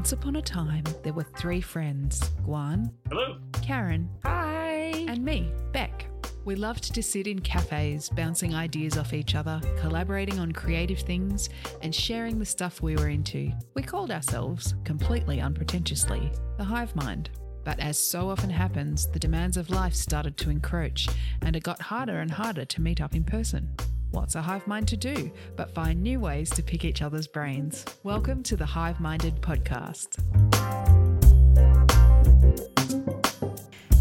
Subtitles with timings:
[0.00, 3.36] Once upon a time, there were three friends Guan, Hello.
[3.60, 5.04] Karen, Hi.
[5.06, 6.08] and me, Bec.
[6.46, 11.50] We loved to sit in cafes, bouncing ideas off each other, collaborating on creative things,
[11.82, 13.52] and sharing the stuff we were into.
[13.74, 17.28] We called ourselves, completely unpretentiously, the Hive Mind.
[17.62, 21.08] But as so often happens, the demands of life started to encroach,
[21.42, 23.68] and it got harder and harder to meet up in person.
[24.12, 27.84] What's a hive mind to do but find new ways to pick each other's brains?
[28.02, 30.18] Welcome to the Hive Minded Podcast.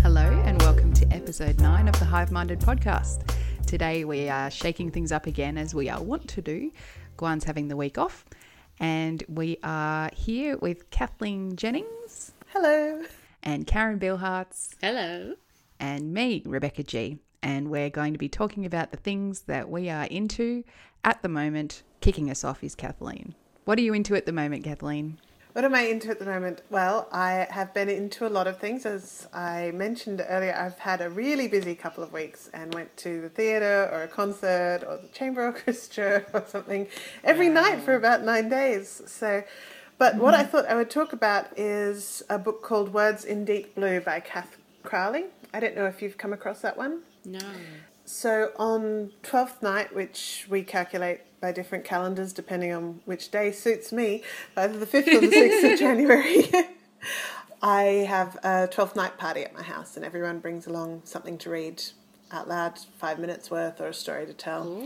[0.01, 3.29] Hello, and welcome to episode nine of the Hive Minded podcast.
[3.67, 6.71] Today we are shaking things up again as we are wont to do.
[7.17, 8.25] Guan's having the week off,
[8.79, 13.03] and we are here with Kathleen Jennings Hello.
[13.43, 15.35] and Karen Billhartz Hello.
[15.79, 17.19] and me, Rebecca G.
[17.41, 20.63] And we're going to be talking about the things that we are into
[21.03, 21.83] at the moment.
[22.01, 23.35] Kicking us off is Kathleen.
[23.65, 25.19] What are you into at the moment, Kathleen?
[25.53, 26.61] What am I into at the moment?
[26.69, 28.85] Well, I have been into a lot of things.
[28.85, 33.19] As I mentioned earlier, I've had a really busy couple of weeks and went to
[33.19, 36.87] the theatre or a concert or the chamber orchestra or something
[37.23, 39.01] every night for about nine days.
[39.07, 39.43] So,
[39.97, 40.51] but what I mm-hmm.
[40.51, 44.55] thought I would talk about is a book called Words in Deep Blue by Cath
[44.83, 45.25] Crowley.
[45.51, 47.01] I don't know if you've come across that one.
[47.25, 47.39] No.
[48.05, 53.91] So on Twelfth Night, which we calculate by different calendars depending on which day suits
[53.91, 54.23] me,
[54.57, 56.49] either the fifth or the sixth of January,
[57.61, 61.49] I have a Twelfth Night party at my house, and everyone brings along something to
[61.49, 61.83] read
[62.31, 64.83] out loud, five minutes worth, or a story to tell.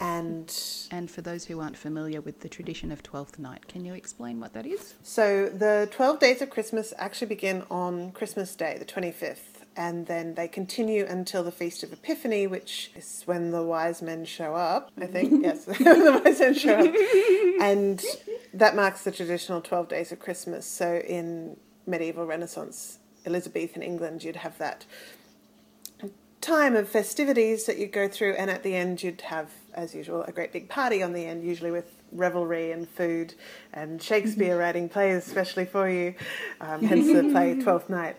[0.00, 0.54] And
[0.90, 4.40] And for those who aren't familiar with the tradition of Twelfth Night, can you explain
[4.40, 4.94] what that is?
[5.02, 10.34] So the 12 days of Christmas actually begin on Christmas Day, the 25th, and then
[10.34, 14.90] they continue until the Feast of Epiphany, which is when the wise men show up,
[15.00, 15.44] I think.
[15.44, 17.62] yes, the wise men show up.
[17.62, 18.04] And
[18.52, 20.66] that marks the traditional 12 days of Christmas.
[20.66, 21.56] So in
[21.86, 24.84] medieval Renaissance, Elizabethan England, you'd have that
[26.40, 30.24] time of festivities that you'd go through, and at the end, you'd have, as usual,
[30.24, 33.34] a great big party on the end, usually with revelry and food
[33.72, 36.16] and Shakespeare writing plays especially for you,
[36.60, 38.16] um, hence the play Twelfth Night.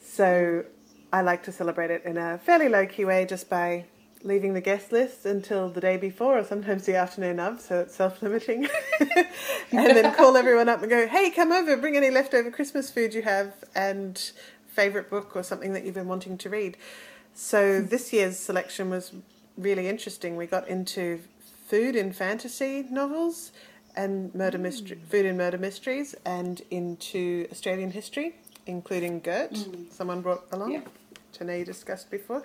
[0.00, 0.64] So
[1.12, 3.86] I like to celebrate it in a fairly low key way just by
[4.22, 7.94] leaving the guest list until the day before or sometimes the afternoon of, so it's
[7.94, 8.68] self limiting.
[9.00, 13.14] and then call everyone up and go, hey, come over, bring any leftover Christmas food
[13.14, 14.32] you have and
[14.68, 16.76] favourite book or something that you've been wanting to read.
[17.34, 19.12] So this year's selection was
[19.56, 20.36] really interesting.
[20.36, 21.20] We got into
[21.66, 23.52] food in fantasy novels
[23.96, 25.10] and murder mystery, mm.
[25.10, 28.36] food and murder mysteries, and into Australian history,
[28.70, 29.52] including Gert.
[29.52, 29.84] Mm-hmm.
[29.90, 30.80] Someone brought along, Yeah.
[30.80, 32.42] which I know you discussed before.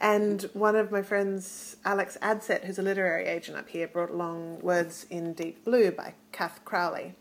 [0.00, 4.58] And one of my friends, Alex Adsett, who's a literary agent up here, brought along
[4.60, 7.14] Words in Deep Blue by Cath Crowley,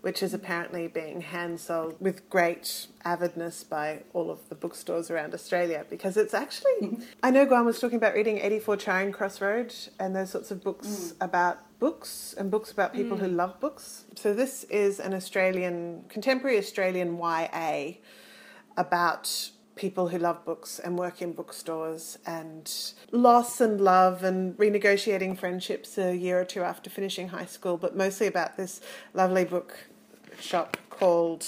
[0.00, 5.34] which is apparently being hand sold with great avidness by all of the bookstores around
[5.34, 6.98] Australia because it's actually.
[7.22, 10.62] I know Guan was talking about reading 84 Charing Cross Road and those sorts of
[10.62, 11.14] books mm.
[11.20, 13.36] about books and books about people who mm.
[13.36, 14.04] love books.
[14.14, 17.94] So this is an Australian, contemporary Australian YA
[18.76, 25.38] about people who love books and work in bookstores and loss and love and renegotiating
[25.38, 28.80] friendships a year or two after finishing high school, but mostly about this
[29.14, 29.87] lovely book
[30.40, 31.46] shop called,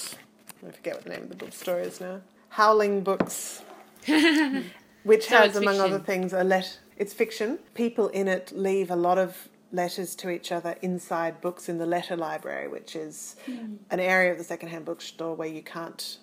[0.66, 2.20] I forget what the name of the bookstore is now,
[2.50, 3.62] Howling Books,
[5.04, 6.78] which So has, among other things, a let.
[6.96, 7.58] It's fiction.
[7.74, 11.86] People in it leave a lot of letters to each other inside books in the
[11.86, 13.76] letter library, which is hmm.
[13.90, 16.18] an area of the secondhand bookstore where you can't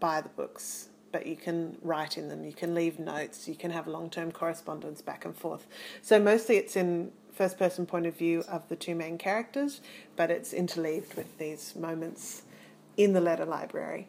[0.00, 2.44] buy the books, but you can write in them.
[2.44, 3.46] You can leave notes.
[3.46, 5.66] You can have long term correspondence back and forth.
[6.00, 9.80] So mostly it's in first person point of view of the two main characters,
[10.16, 12.42] but it's interleaved with these moments
[12.96, 14.06] in the letter library.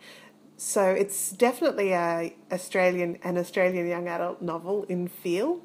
[0.58, 5.62] So it's definitely a Australian an Australian young adult novel in feel,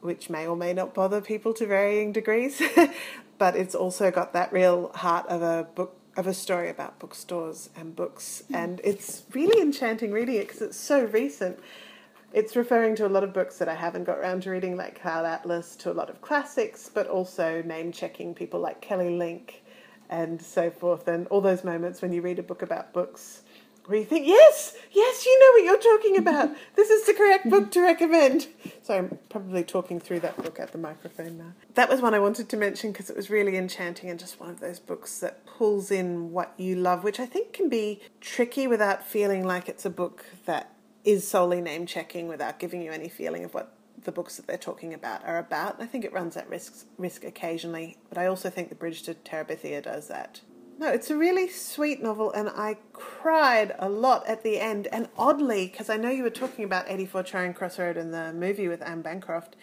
[0.00, 2.60] which may or may not bother people to varying degrees,
[3.38, 7.70] but it's also got that real heart of a book of a story about bookstores
[7.76, 8.54] and books, hmm.
[8.54, 11.58] and it's really enchanting reading it because it's so recent.
[12.32, 15.00] It's referring to a lot of books that I haven't got around to reading, like
[15.00, 19.62] Cloud Atlas, to a lot of classics, but also name checking people like Kelly Link
[20.08, 23.42] and so forth, and all those moments when you read a book about books
[23.86, 26.50] where you think, yes, yes, you know what you're talking about.
[26.76, 28.46] This is the correct book to recommend.
[28.82, 31.52] So I'm probably talking through that book at the microphone now.
[31.74, 34.50] That was one I wanted to mention because it was really enchanting and just one
[34.50, 38.68] of those books that pulls in what you love, which I think can be tricky
[38.68, 40.72] without feeling like it's a book that
[41.04, 43.74] is solely name checking without giving you any feeling of what
[44.04, 45.80] the books that they're talking about are about.
[45.80, 49.14] I think it runs that risk risk occasionally, but I also think the Bridge to
[49.14, 50.40] Terabithia does that
[50.78, 54.88] No, it's a really sweet novel, and I cried a lot at the end.
[54.88, 58.32] And oddly, because I know you were talking about 84 Charing Cross Road in the
[58.32, 59.56] movie with Anne Bancroft,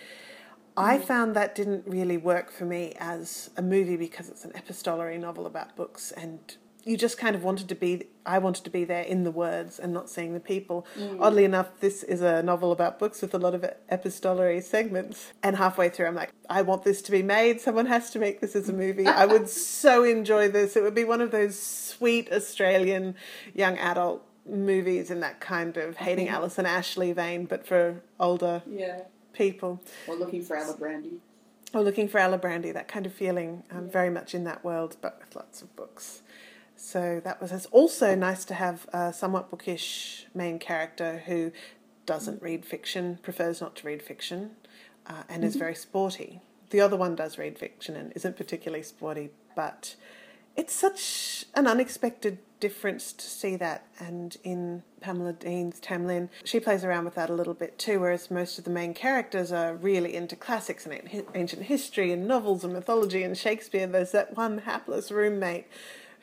[0.78, 1.04] I mm.
[1.04, 5.48] found that didn't really work for me as a movie because it's an epistolary novel
[5.48, 6.56] about books and
[6.88, 9.80] you just kind of wanted to be I wanted to be there in the words
[9.80, 10.86] and not seeing the people.
[10.98, 11.22] Mm.
[11.22, 15.32] Oddly enough, this is a novel about books with a lot of epistolary segments.
[15.44, 17.62] And halfway through I'm like, I want this to be made.
[17.62, 19.06] Someone has to make this as a movie.
[19.06, 19.50] I would
[19.84, 20.76] so enjoy this.
[20.76, 23.16] It would be one of those sweet Australian
[23.54, 26.36] young adult movies in that kind of hating mm-hmm.
[26.36, 29.02] Alison Ashley vein, but for older Yeah.
[29.34, 29.82] people.
[30.08, 31.18] Or looking for Alibrandi.
[31.74, 33.64] Or looking for Alibrandi, that kind of feeling.
[33.70, 36.22] I'm very much in that world, but with lots of books.
[36.78, 41.52] So that was also nice to have a somewhat bookish main character who
[42.06, 44.52] doesn't read fiction, prefers not to read fiction,
[45.08, 46.40] uh, and is very sporty.
[46.70, 49.96] The other one does read fiction and isn't particularly sporty, but
[50.56, 53.86] it's such an unexpected difference to see that.
[54.00, 58.00] And in Pamela Dean's Tam Lin, she plays around with that a little bit too,
[58.00, 62.64] whereas most of the main characters are really into classics and ancient history and novels
[62.64, 63.88] and mythology and Shakespeare.
[63.88, 65.68] There's that one hapless roommate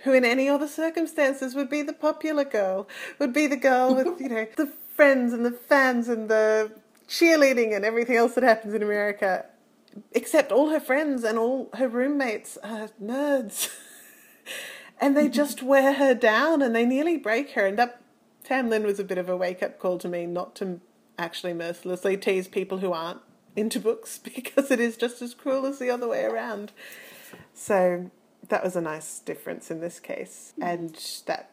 [0.04, 2.86] who in any other circumstances would be the popular girl,
[3.18, 6.70] would be the girl with, you know, the friends and the fans and the
[7.08, 9.46] cheerleading and everything else that happens in America.
[10.12, 13.70] Except all her friends and all her roommates are nerds.
[15.00, 17.66] and they just wear her down and they nearly break her.
[17.66, 18.00] And that
[18.42, 20.80] Tam Lin was a bit of a wake up call to me not to
[21.18, 23.20] actually mercilessly tease people who aren't
[23.56, 26.72] into books because it is just as cruel as the other way around.
[27.54, 28.10] So
[28.48, 30.52] that was a nice difference in this case.
[30.60, 31.50] And that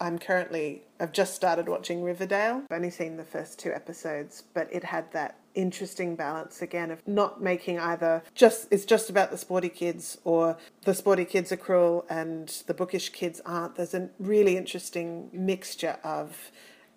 [0.00, 2.62] I'm currently, I've just started watching Riverdale.
[2.70, 7.06] I've only seen the first two episodes, but it had that interesting balance again of
[7.06, 11.58] not making either just it's just about the sporty kids or the sporty kids are
[11.58, 16.50] cruel and the bookish kids aren't there's a really interesting mixture of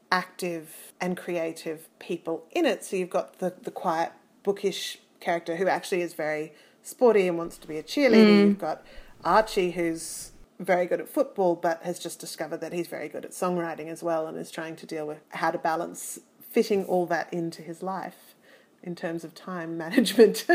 [0.10, 4.14] active and creative people in it so you've got the, the quiet
[4.44, 8.48] bookish character who actually is very sporty and wants to be a cheerleader mm.
[8.48, 8.86] you've got
[9.26, 13.32] Archie, who's very good at football, but has just discovered that he's very good at
[13.32, 17.32] songwriting as well and is trying to deal with how to balance fitting all that
[17.34, 18.36] into his life
[18.82, 20.46] in terms of time management,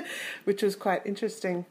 [0.44, 1.66] which was quite interesting.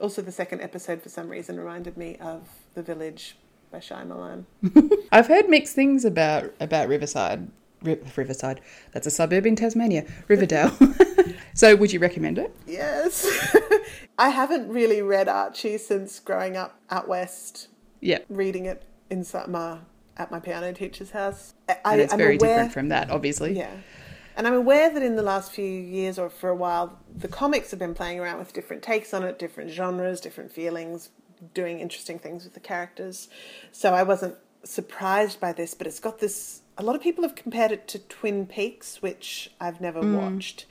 [0.00, 3.36] Also, the second episode, for some reason, reminded me of The Village
[3.70, 4.44] by Shyamalan.
[5.12, 7.50] I've heard mixed things about about Riverside.
[7.82, 8.60] Riverside.
[8.92, 10.06] That's a suburb in Tasmania.
[10.28, 10.76] Riverdale.
[11.54, 12.54] so, would you recommend it?
[12.66, 13.56] Yes.
[14.18, 17.68] I haven't really read Archie since growing up out west.
[18.00, 18.18] Yeah.
[18.28, 19.80] Reading it in summer
[20.16, 21.54] at my piano teacher's house.
[21.68, 23.56] I, and it's I'm very aware, different from that, obviously.
[23.56, 23.70] Yeah.
[24.36, 27.70] And I'm aware that in the last few years or for a while, the comics
[27.70, 31.10] have been playing around with different takes on it, different genres, different feelings,
[31.54, 33.28] doing interesting things with the characters.
[33.72, 36.62] So I wasn't surprised by this, but it's got this.
[36.78, 40.18] A lot of people have compared it to Twin Peaks, which I've never mm.
[40.18, 40.64] watched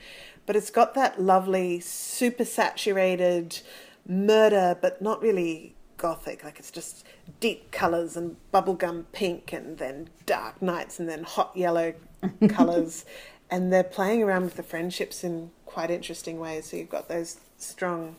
[0.46, 3.62] but it's got that lovely, super saturated
[4.08, 6.44] murder, but not really gothic.
[6.44, 7.06] Like it's just
[7.40, 11.94] deep colours and bubblegum pink, and then dark nights, and then hot yellow
[12.50, 13.06] colours.
[13.50, 16.70] and they're playing around with the friendships in quite interesting ways.
[16.70, 18.16] So you've got those strong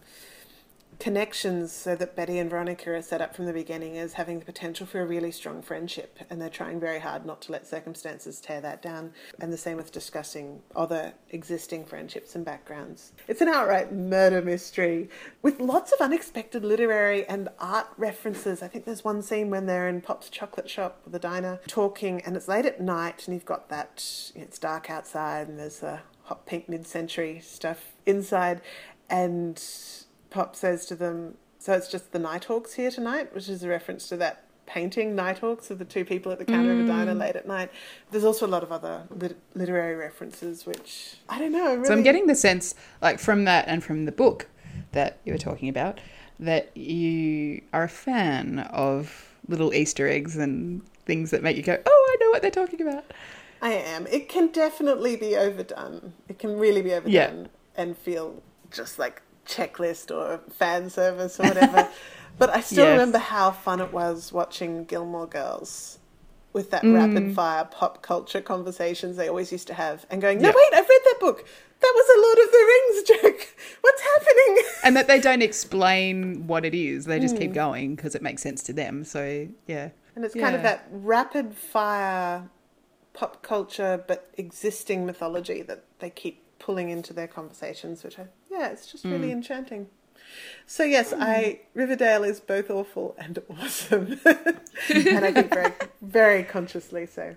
[1.03, 4.45] connections so that Betty and Veronica are set up from the beginning as having the
[4.45, 8.41] potential for a really strong friendship and they're trying very hard not to let circumstances
[8.41, 9.13] tear that down.
[9.41, 13.15] And the same with discussing other existing friendships and backgrounds.
[13.27, 15.09] It's an outright murder mystery
[15.43, 18.63] with lots of unexpected literary and art references.
[18.63, 22.21] I think there's one scene when they're in pop's chocolate shop or the diner talking
[22.21, 25.59] and it's late at night and you've got that you know, it's dark outside and
[25.59, 28.61] there's the hot pink mid-century stuff inside.
[29.11, 29.61] And
[30.33, 34.09] Pop says to them, so it's just the Nighthawks here tonight, which is a reference
[34.09, 36.81] to that painting Nighthawks of the two people at the counter mm.
[36.81, 37.71] of a diner late at night.
[38.11, 41.75] There's also a lot of other lit- literary references, which I don't know.
[41.75, 41.87] Really...
[41.87, 44.49] So I'm getting the sense, like from that and from the book
[44.93, 46.01] that you were talking about,
[46.41, 51.79] that you are a fan of little Easter eggs and things that make you go,
[51.85, 53.05] "Oh, I know what they're talking about."
[53.61, 54.07] I am.
[54.09, 56.15] It can definitely be overdone.
[56.29, 57.81] It can really be overdone yeah.
[57.81, 61.89] and feel just like checklist or fan service or whatever.
[62.39, 62.93] but I still yes.
[62.93, 65.99] remember how fun it was watching Gilmore Girls
[66.53, 66.95] with that mm.
[66.95, 70.89] rapid fire pop culture conversations they always used to have and going, no, wait, I've
[70.89, 71.47] read that book.
[71.81, 73.57] That was a Lord of the Rings joke.
[73.81, 74.65] What's happening?
[74.85, 77.07] And that they don't explain what it is.
[77.07, 77.41] They just mm.
[77.41, 79.05] keep going because it makes sense to them.
[79.05, 79.91] So, yeah.
[80.15, 80.43] And it's yeah.
[80.43, 82.49] kind of that rapid fire
[83.15, 88.27] pop culture but existing mythology that they keep pulling into their conversations, which I
[88.63, 89.33] yeah, it's just really mm.
[89.33, 89.89] enchanting.
[90.67, 97.07] So yes, I Riverdale is both awful and awesome, and I think very, very consciously
[97.07, 97.37] so.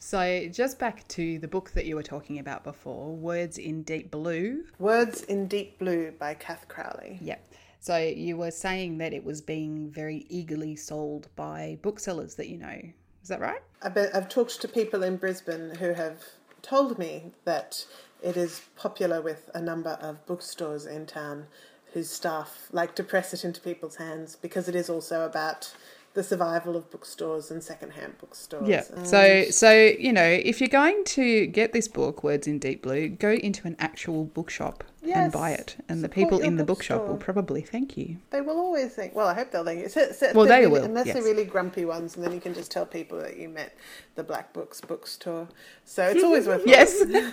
[0.00, 4.12] So, just back to the book that you were talking about before, Words in Deep
[4.12, 4.62] Blue.
[4.78, 7.18] Words in Deep Blue by Cath Crowley.
[7.20, 7.52] Yep.
[7.80, 12.58] So, you were saying that it was being very eagerly sold by booksellers that you
[12.58, 12.80] know.
[13.24, 13.60] Is that right?
[13.82, 16.22] I've, been, I've talked to people in Brisbane who have
[16.62, 17.84] told me that
[18.22, 21.46] it is popular with a number of bookstores in town
[21.94, 25.72] whose staff like to press it into people's hands because it is also about
[26.14, 28.68] the survival of bookstores and secondhand bookstores.
[28.68, 28.82] Yeah.
[28.96, 32.82] And So, so you know, if you're going to get this book, Words in Deep
[32.82, 37.06] Blue, go into an actual bookshop and buy it, and the people in the bookshop
[37.06, 38.18] will probably thank you.
[38.30, 39.14] they will always think.
[39.14, 39.84] Well, I hope they'll think.
[39.84, 41.14] It's, it's, it's Well, they really- will, unless yes.
[41.14, 43.74] they're really grumpy ones, and then you can just tell people that you met
[44.16, 45.48] the Black Books bookstore.
[45.84, 46.62] So it's always worth.
[46.66, 47.00] Yes.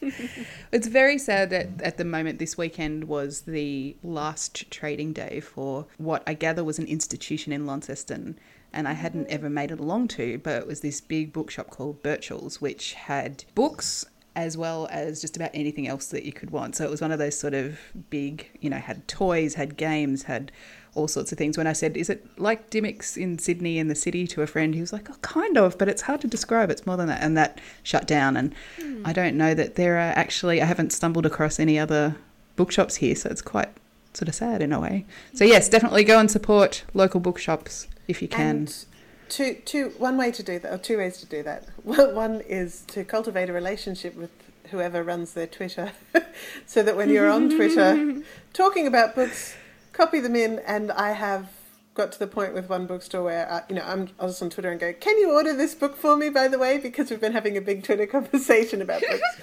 [0.72, 5.86] it's very sad that at the moment this weekend was the last trading day for
[5.98, 8.38] what I gather was an institution in Launceston
[8.72, 9.32] and I hadn't mm.
[9.32, 13.44] ever made it along to, but it was this big bookshop called Birchall's, which had
[13.54, 14.04] books
[14.40, 16.76] as well as just about anything else that you could want.
[16.76, 17.78] So it was one of those sort of
[18.10, 20.50] big, you know, had toys, had games, had
[20.94, 21.56] all sorts of things.
[21.56, 24.74] When I said, "Is it like Dymocks in Sydney in the city?" to a friend,
[24.74, 26.70] he was like, "Oh, kind of, but it's hard to describe.
[26.70, 28.36] It's more than that." And that shut down.
[28.36, 29.02] And hmm.
[29.04, 30.60] I don't know that there are actually.
[30.60, 32.16] I haven't stumbled across any other
[32.56, 33.68] bookshops here, so it's quite
[34.14, 35.06] sort of sad in a way.
[35.34, 35.52] So hmm.
[35.52, 38.56] yes, definitely go and support local bookshops if you can.
[38.56, 38.84] And
[39.30, 41.64] two, two, one way to do that, or two ways to do that.
[41.84, 44.30] Well, One is to cultivate a relationship with
[44.70, 45.92] whoever runs their Twitter,
[46.66, 48.22] so that when you're on Twitter
[48.52, 49.54] talking about books,
[49.92, 50.58] copy them in.
[50.66, 51.48] And I have
[51.94, 54.50] got to the point with one bookstore where I, you know I'm I was on
[54.50, 57.20] Twitter and go, "Can you order this book for me?" By the way, because we've
[57.20, 59.40] been having a big Twitter conversation about books,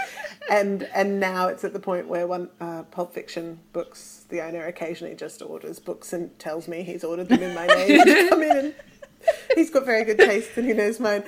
[0.50, 4.66] and and now it's at the point where one uh, Pulp Fiction books, the owner
[4.66, 8.58] occasionally just orders books and tells me he's ordered them in my name come in
[8.58, 8.76] and
[9.56, 11.24] he's got very good taste and he knows mine.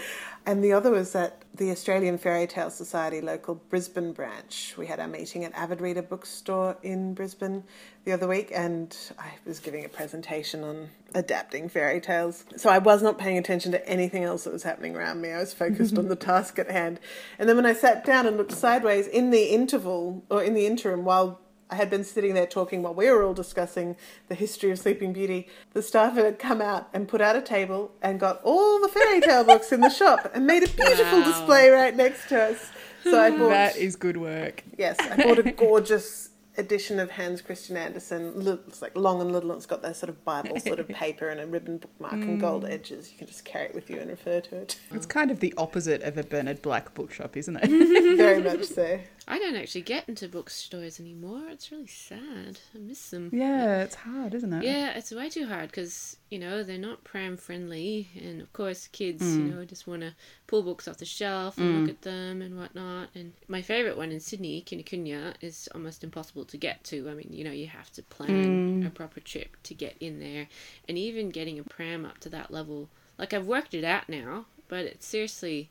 [0.46, 4.74] And the other was at the Australian Fairy Tale Society local Brisbane branch.
[4.78, 7.64] We had our meeting at Avid Reader Bookstore in Brisbane
[8.06, 12.46] the other week, and I was giving a presentation on adapting fairy tales.
[12.56, 15.32] So I was not paying attention to anything else that was happening around me.
[15.32, 17.00] I was focused on the task at hand.
[17.38, 20.66] And then when I sat down and looked sideways in the interval or in the
[20.66, 21.42] interim while
[21.72, 23.96] I had been sitting there talking while we were all discussing
[24.28, 25.48] the history of Sleeping Beauty.
[25.74, 29.22] The staff had come out and put out a table and got all the fairy
[29.22, 31.26] tale books in the shop and made a beautiful Wow.
[31.26, 32.72] display right next to us.
[33.04, 34.64] So I bought That is good work.
[34.78, 38.34] yes, I bought a gorgeous edition of Hans Christian Andersen.
[38.68, 39.52] It's like long and little.
[39.52, 42.42] and It's got that sort of Bible sort of paper and a ribbon bookmark and
[42.42, 42.72] gold mm.
[42.72, 43.12] edges.
[43.12, 44.78] You can just carry it with you and refer to it.
[44.92, 48.18] It's kind of the opposite of a Bernard Black bookshop, isn't it?
[48.18, 49.00] Very much so.
[49.32, 51.44] I don't actually get into bookstores anymore.
[51.50, 52.60] It's really sad.
[52.74, 53.30] I miss them.
[53.32, 54.64] yeah, it's hard, isn't it?
[54.64, 58.88] Yeah, it's way too hard because you know they're not pram friendly, and of course
[58.88, 59.56] kids, you mm.
[59.56, 60.16] know, just want to
[60.48, 61.92] pull books off the shelf and look mm.
[61.92, 63.10] at them and whatnot.
[63.14, 67.08] And my favorite one in Sydney, Kinokuniya, is almost impossible to get to.
[67.08, 68.88] I mean, you know, you have to plan mm.
[68.88, 70.48] a proper trip to get in there,
[70.88, 72.90] and even getting a pram up to that level.
[73.20, 75.70] Like I've worked it out now, but it's seriously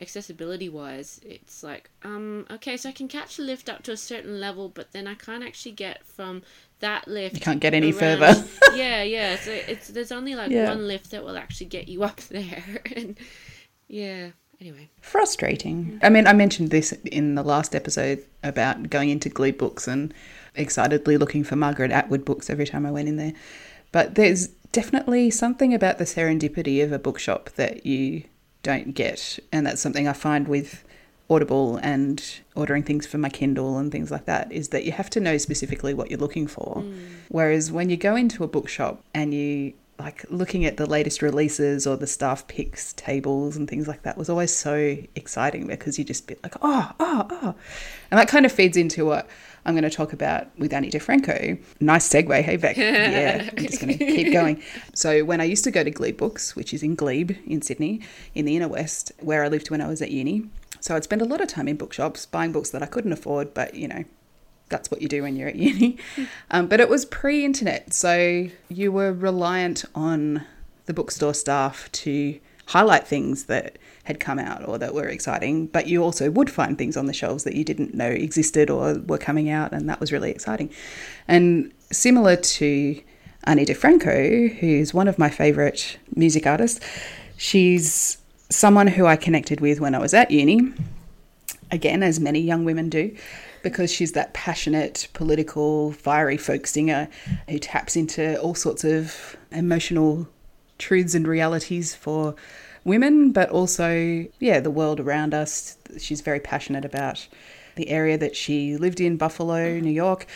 [0.00, 3.96] accessibility wise it's like um okay so i can catch the lift up to a
[3.96, 6.42] certain level but then i can't actually get from
[6.80, 8.44] that lift You can't get any around- further.
[8.74, 10.68] yeah yeah so it's there's only like Yeah.
[10.68, 13.16] one lift that will actually get you up there and
[13.88, 16.00] yeah anyway Frustrating.
[16.02, 20.12] I mean, I mentioned this in the last episode about going into Gleebooks and
[20.56, 23.32] excitedly looking for Margaret Atwood books every time I went in there.
[23.92, 28.24] But there's definitely something about the serendipity of a bookshop that you
[28.64, 29.38] don't get.
[29.52, 30.82] And that's something I find with
[31.30, 32.22] Audible and
[32.54, 35.38] ordering things for my Kindle and things like that is that you have to know
[35.38, 36.78] specifically what you're looking for.
[36.78, 36.98] Mm.
[37.28, 41.86] Whereas when you go into a bookshop and you like looking at the latest releases
[41.86, 46.04] or the staff picks tables and things like that was always so exciting because you
[46.04, 47.54] just be like, oh, oh, oh.
[48.10, 49.28] And that kind of feeds into what
[49.66, 51.58] I'm going to talk about with Ani DiFranco.
[51.80, 52.76] Nice segue, hey Bec.
[52.84, 54.62] Yeah, I'm just going to keep going.
[54.94, 58.00] So when I used to go to Glebe Books, which is in Glebe in Sydney,
[58.34, 60.48] in the inner west, where I lived when I was at uni.
[60.80, 63.54] So I'd spend a lot of time in bookshops buying books that I couldn't afford,
[63.54, 64.04] but you know,
[64.68, 65.98] that's what you do when you're at uni.
[66.50, 70.44] Um, but it was pre internet, so you were reliant on
[70.86, 75.86] the bookstore staff to highlight things that had come out or that were exciting, but
[75.86, 79.18] you also would find things on the shelves that you didn't know existed or were
[79.18, 80.70] coming out, and that was really exciting.
[81.26, 83.00] And similar to
[83.44, 86.80] Ani DiFranco, who's one of my favourite music artists,
[87.36, 88.18] she's
[88.50, 90.72] someone who I connected with when I was at uni
[91.70, 93.14] again, as many young women do,
[93.62, 97.08] because she's that passionate, political, fiery folk singer
[97.48, 100.28] who taps into all sorts of emotional
[100.84, 102.34] truths and realities for
[102.84, 105.78] women, but also, yeah, the world around us.
[105.98, 107.26] She's very passionate about
[107.76, 109.84] the area that she lived in, Buffalo, mm-hmm.
[109.84, 110.26] New York.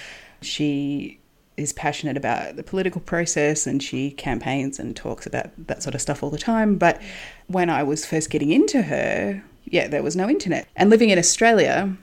[0.40, 1.20] She
[1.58, 6.00] is passionate about the political process and she campaigns and talks about that sort of
[6.00, 6.78] stuff all the time.
[6.78, 7.02] But
[7.48, 10.66] when I was first getting into her, yeah, there was no internet.
[10.76, 11.94] And living in Australia,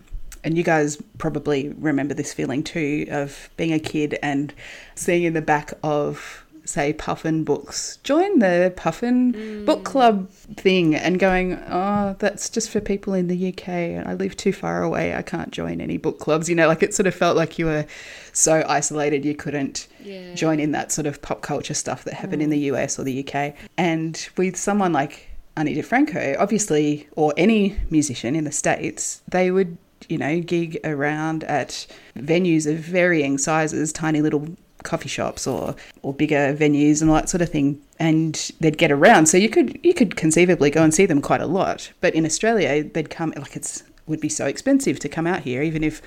[0.44, 4.54] and you guys probably remember this feeling too of being a kid and
[4.94, 9.66] seeing in the back of say Puffin books, join the Puffin mm.
[9.66, 14.14] book club thing and going, oh, that's just for people in the UK and I
[14.14, 15.16] live too far away.
[15.16, 16.50] I can't join any book clubs.
[16.50, 17.86] You know, like it sort of felt like you were
[18.34, 20.34] so isolated you couldn't yeah.
[20.34, 22.46] join in that sort of pop culture stuff that happened mm.
[22.46, 23.54] in the US or the UK.
[23.78, 29.78] And with someone like Ani DiFranco, obviously, or any musician in the States, they would
[30.10, 34.48] you know, gig around at venues of varying sizes, tiny little
[34.86, 38.92] coffee shops or or bigger venues and all that sort of thing and they'd get
[38.92, 39.26] around.
[39.26, 41.92] So you could you could conceivably go and see them quite a lot.
[42.00, 45.64] But in Australia they'd come like it's would be so expensive to come out here
[45.64, 46.02] even if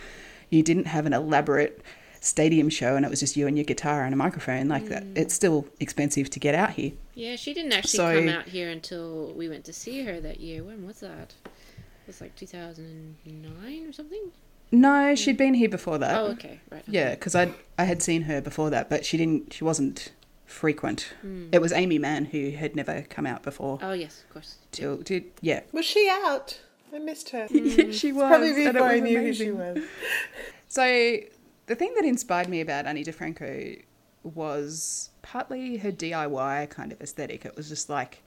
[0.51, 1.83] you didn't have an elaborate
[2.21, 4.89] stadium show and it was just you and your guitar and a microphone like mm.
[4.89, 6.93] that it's still expensive to get out here.
[7.15, 10.41] Yeah she didn't actually so, come out here until we went to see her that
[10.41, 10.63] year.
[10.63, 11.35] When was that?
[11.45, 14.33] It was like 2009 or something
[14.71, 16.19] no, she'd been here before that.
[16.19, 16.83] Oh, okay, right.
[16.87, 19.53] Yeah, because I I had seen her before that, but she didn't.
[19.53, 20.13] She wasn't
[20.45, 21.15] frequent.
[21.25, 21.51] Mm.
[21.53, 23.79] It was Aimee Mann who had never come out before.
[23.83, 24.57] Oh yes, of course.
[24.73, 25.63] Till did yeah.
[25.73, 26.61] Was she out?
[26.93, 27.47] I missed her.
[27.51, 28.29] yeah, she was.
[28.29, 29.79] Probably before I knew who she was.
[30.69, 31.19] so
[31.67, 33.83] the thing that inspired me about Ani DiFranco
[34.25, 37.45] was partly her DIY kind of aesthetic.
[37.45, 38.23] It was just like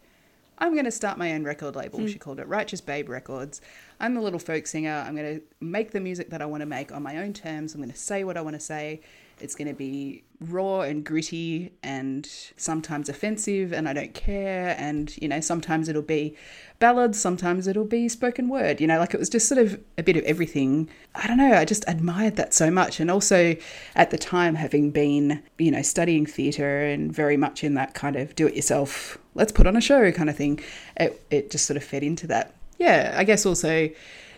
[0.62, 2.00] I'm going to start my own record label.
[2.00, 2.08] Mm.
[2.08, 3.62] She called it Righteous Babe Records.
[4.00, 5.04] I'm the little folk singer.
[5.06, 7.74] I'm going to make the music that I want to make on my own terms.
[7.74, 9.02] I'm going to say what I want to say.
[9.42, 14.76] It's going to be raw and gritty and sometimes offensive, and I don't care.
[14.78, 16.36] And, you know, sometimes it'll be
[16.80, 18.82] ballads, sometimes it'll be spoken word.
[18.82, 20.90] You know, like it was just sort of a bit of everything.
[21.16, 23.00] I don't know, I just admired that so much.
[23.00, 23.56] And also
[23.96, 28.16] at the time, having been, you know, studying theatre and very much in that kind
[28.16, 30.60] of do it yourself, let's put on a show kind of thing,
[30.98, 32.54] it, it just sort of fed into that.
[32.80, 33.90] Yeah, I guess also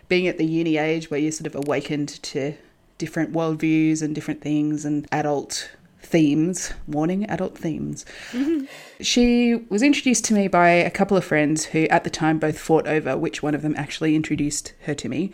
[0.10, 2.54] being at the uni age where you're sort of awakened to
[3.04, 6.72] different worldviews and different things and adult themes.
[6.88, 8.06] Warning, adult themes.
[8.32, 8.66] Mm-hmm.
[9.02, 12.58] She was introduced to me by a couple of friends who, at the time, both
[12.58, 15.34] fought over which one of them actually introduced her to me.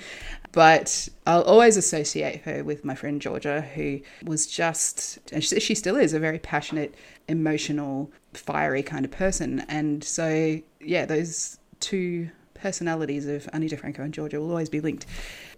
[0.51, 5.97] But I'll always associate her with my friend Georgia, who was just, and she still
[5.97, 6.95] is, a very passionate,
[7.27, 9.59] emotional, fiery kind of person.
[9.69, 15.05] And so, yeah, those two personalities of Ani DiFranco and Georgia will always be linked.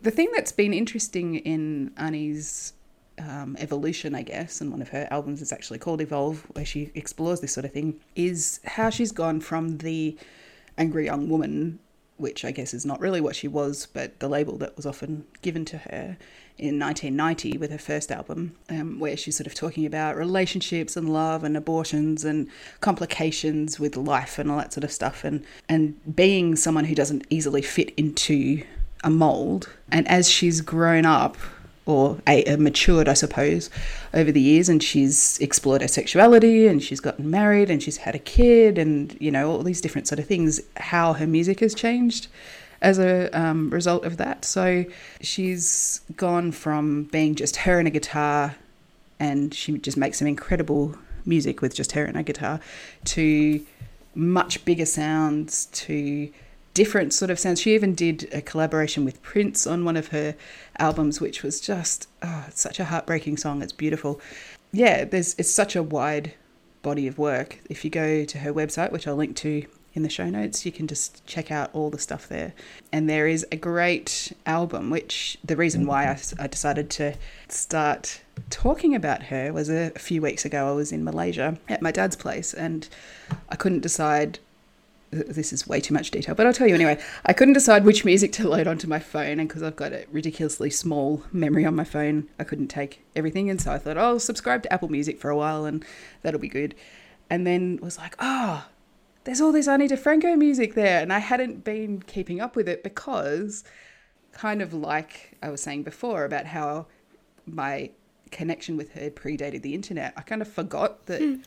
[0.02, 2.74] The thing that's been interesting in Ani's
[3.20, 6.92] um, evolution, I guess, and one of her albums is actually called Evolve, where she
[6.96, 10.18] explores this sort of thing, is how she's gone from the
[10.78, 11.80] angry young woman,
[12.22, 15.26] which I guess is not really what she was, but the label that was often
[15.42, 16.18] given to her
[16.58, 21.12] in 1990 with her first album, um, where she's sort of talking about relationships and
[21.12, 22.48] love and abortions and
[22.82, 27.26] complications with life and all that sort of stuff, and and being someone who doesn't
[27.30, 28.64] easily fit into
[29.04, 29.70] a mold.
[29.92, 31.38] And as she's grown up,
[31.86, 33.70] or a, matured, I suppose,
[34.14, 38.16] over the years, and she's explored her sexuality, and she's gotten married, and she's had
[38.16, 40.62] a kid, and you know all these different sort of things.
[40.78, 42.28] How her music has changed
[42.82, 44.44] as a um, result of that.
[44.46, 44.86] So
[45.22, 48.56] she's gone from being just her and a guitar,
[49.20, 52.60] and she just makes some incredible music with just her and a guitar,
[53.06, 53.66] to
[54.16, 56.32] much bigger sounds, to
[56.74, 57.62] different sort of sounds.
[57.62, 60.36] She even did a collaboration with Prince on one of her
[60.80, 63.62] albums, which was just oh, such a heartbreaking song.
[63.62, 64.22] It's beautiful.
[64.72, 66.34] Yeah, there's it's such a wide
[66.82, 67.60] body of work.
[67.70, 70.66] If you go to her website, which I'll link to in the show notes.
[70.66, 72.54] You can just check out all the stuff there.
[72.92, 77.16] And there is a great album, which the reason why I, I decided to
[77.50, 80.70] start talking about her was a few weeks ago.
[80.70, 82.88] I was in Malaysia at my dad's place and
[83.50, 84.40] I couldn't decide
[85.12, 86.98] this is way too much detail, but I'll tell you anyway.
[87.26, 90.06] I couldn't decide which music to load onto my phone, and because I've got a
[90.12, 93.50] ridiculously small memory on my phone, I couldn't take everything.
[93.50, 95.84] And so I thought, oh, I'll subscribe to Apple Music for a while, and
[96.22, 96.76] that'll be good.
[97.30, 98.68] And then was like, oh,
[99.26, 101.02] there's all this Ani DiFranco music there.
[101.02, 103.64] And I hadn't been keeping up with it because,
[104.32, 106.88] kind of like I was saying before about how
[107.46, 107.92] my
[108.32, 111.22] connection with her predated the internet, I kind of forgot that.
[111.22, 111.44] Mm.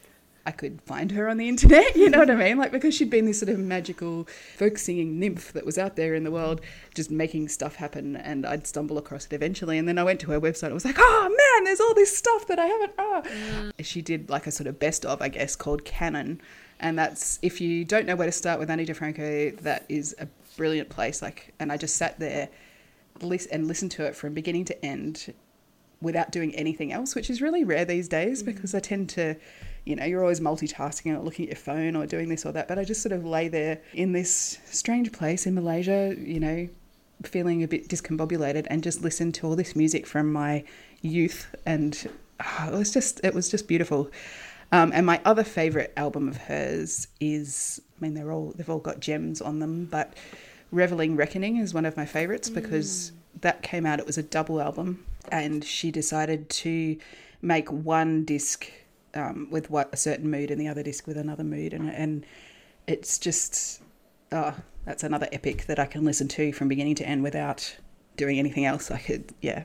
[0.47, 2.59] I could find her on the internet, you know what I mean?
[2.59, 6.15] Like because she'd been this sort of magical folk singing nymph that was out there
[6.15, 6.61] in the world
[6.95, 10.31] just making stuff happen and I'd stumble across it eventually and then I went to
[10.33, 13.23] her website and was like, "Oh man, there's all this stuff that I haven't oh.
[13.81, 16.41] She did like a sort of best of, I guess, called Canon.
[16.81, 20.29] And that's if you don't know where to start with Ani DiFranco, that is a
[20.57, 22.49] brilliant place like and I just sat there
[23.21, 25.33] and listened to it from beginning to end
[26.01, 28.47] without doing anything else, which is really rare these days mm.
[28.47, 29.37] because I tend to,
[29.85, 32.69] you know, you're always multitasking or looking at your phone or doing this or that.
[32.69, 36.69] But I just sort of lay there in this strange place in Malaysia, you know,
[37.23, 40.65] feeling a bit discombobulated and just listen to all this music from my
[41.03, 41.55] youth.
[41.67, 42.09] And
[42.41, 44.11] oh, it was just, it was just beautiful.
[44.73, 48.79] Um, and my other favorite album of hers is, I mean, they're all, they've all
[48.79, 50.15] got gems on them, but
[50.73, 52.55] Reveling Reckoning is one of my favorites mm.
[52.55, 56.97] because that came out, it was a double album and she decided to
[57.43, 58.71] make one disc
[59.15, 62.27] um, with what a certain mood and the other disc with another mood, and and
[62.87, 63.83] it's just
[64.33, 67.77] oh, that's another epic that I can listen to from beginning to end without
[68.17, 68.91] doing anything else.
[68.91, 69.65] I could, yeah.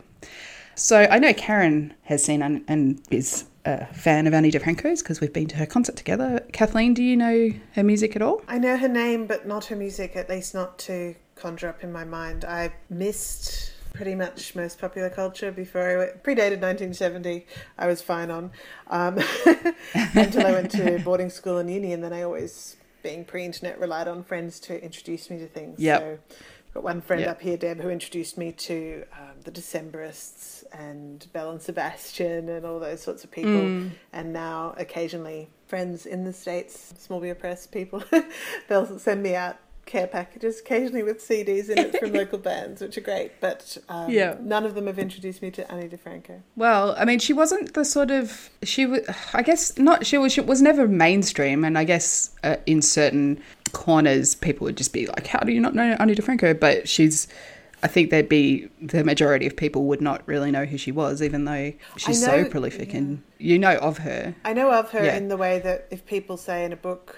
[0.75, 5.19] So I know Karen has seen and, and is a fan of Ani DiFranco's because
[5.19, 6.45] we've been to her concert together.
[6.53, 8.41] Kathleen, do you know her music at all?
[8.47, 11.91] I know her name, but not her music, at least not to conjure up in
[11.91, 12.45] my mind.
[12.45, 17.45] I missed pretty much most popular culture before I went, predated 1970.
[17.77, 18.51] I was fine on
[18.87, 19.19] um,
[19.93, 24.07] until I went to boarding school and uni, and then I always, being pre-internet, relied
[24.07, 25.79] on friends to introduce me to things.
[25.79, 25.99] Yep.
[25.99, 26.35] So,
[26.73, 27.31] got one friend yep.
[27.31, 32.65] up here, Deb, who introduced me to um, the Decemberists and Belle and Sebastian and
[32.65, 33.51] all those sorts of people.
[33.51, 33.91] Mm.
[34.13, 38.03] And now, occasionally, friends in the states, small beer press people,
[38.67, 39.57] they'll send me out
[39.89, 43.31] care packages occasionally with CDs in it from local bands, which are great.
[43.41, 44.35] But um, yeah.
[44.39, 46.41] none of them have introduced me to Ani DiFranco.
[46.55, 49.01] Well, I mean, she wasn't the sort of she was.
[49.33, 50.05] I guess not.
[50.05, 50.31] She was.
[50.31, 53.41] She was never mainstream, and I guess uh, in certain
[53.73, 57.27] corners, people would just be like, "How do you not know Ani DiFranco?" But she's.
[57.81, 61.21] I think there'd be the majority of people would not really know who she was,
[61.21, 62.97] even though she's know, so prolific yeah.
[62.97, 64.35] and you know of her.
[64.43, 65.15] I know of her yeah.
[65.15, 67.17] in the way that if people say in a book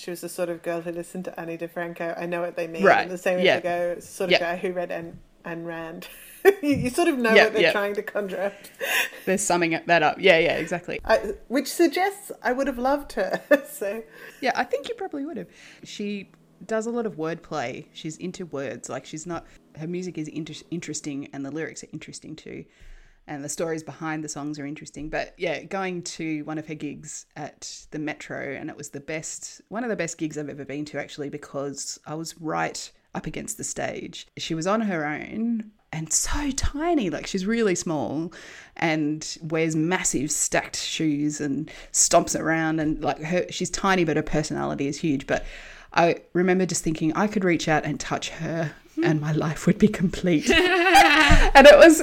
[0.00, 2.18] she was the sort of girl who listened to Ani DiFranco.
[2.18, 2.84] I know what they mean.
[2.84, 3.02] Right.
[3.02, 3.56] And the same yeah.
[3.56, 4.38] as go, sort of yeah.
[4.38, 5.12] guy who read Ayn,
[5.44, 6.08] Ayn Rand.
[6.62, 8.54] you, you, sort of know yeah, what they're trying to conjure up.
[9.26, 10.16] They're summing that up.
[10.18, 11.00] Yeah, yeah, exactly.
[11.04, 13.42] I, which suggests I would have loved her.
[13.70, 14.02] so
[14.40, 15.48] yeah, I think you probably would have.
[15.84, 16.30] She
[16.64, 17.84] does a lot of wordplay.
[17.92, 18.88] She's into words.
[18.88, 19.44] Like she's not.
[19.78, 22.64] Her music is inter- interesting, and the lyrics are interesting too
[23.30, 25.08] and the stories behind the songs are interesting.
[25.08, 29.00] But yeah, going to one of her gigs at the Metro, and it was the
[29.00, 32.90] best, one of the best gigs I've ever been to actually, because I was right
[33.14, 34.26] up against the stage.
[34.36, 38.32] She was on her own and so tiny, like she's really small
[38.76, 44.22] and wears massive stacked shoes and stomps around and like her she's tiny but her
[44.22, 45.26] personality is huge.
[45.28, 45.44] But
[45.92, 49.04] I remember just thinking I could reach out and touch her hmm.
[49.04, 50.50] and my life would be complete.
[50.50, 52.02] and it was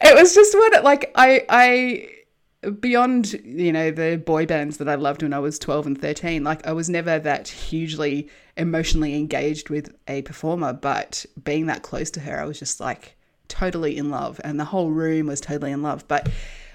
[0.00, 4.96] it was just what like I I beyond you know the boy bands that I
[4.96, 9.70] loved when I was 12 and 13 like I was never that hugely emotionally engaged
[9.70, 13.16] with a performer but being that close to her I was just like
[13.48, 16.06] totally in love and the whole room was totally in love.
[16.08, 16.28] But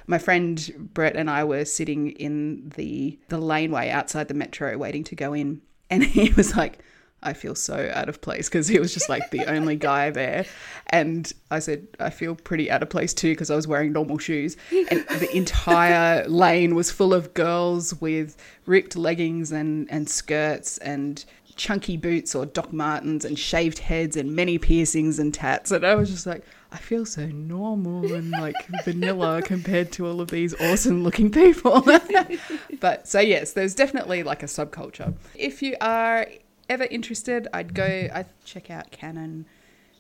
[0.08, 5.04] my friend Brett and I were sitting in the the laneway outside the metro waiting
[5.06, 6.80] to go in and he was like
[7.24, 10.46] I feel so out of place because he was just like the only guy there.
[10.88, 14.18] And I said, I feel pretty out of place too because I was wearing normal
[14.18, 14.58] shoes.
[14.72, 21.24] And the entire lane was full of girls with ripped leggings and, and skirts and
[21.56, 25.72] chunky boots or Doc Martens and shaved heads and many piercings and tats.
[25.72, 30.22] And I was just like, I feel so normal and like vanilla compared to all
[30.22, 31.86] of these awesome looking people.
[32.80, 35.14] but so, yes, there's definitely like a subculture.
[35.36, 36.26] If you are
[36.72, 37.84] ever interested, I'd go.
[37.84, 39.46] I'd check out Canon,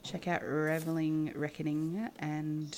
[0.03, 2.71] check out Reveling Reckoning, and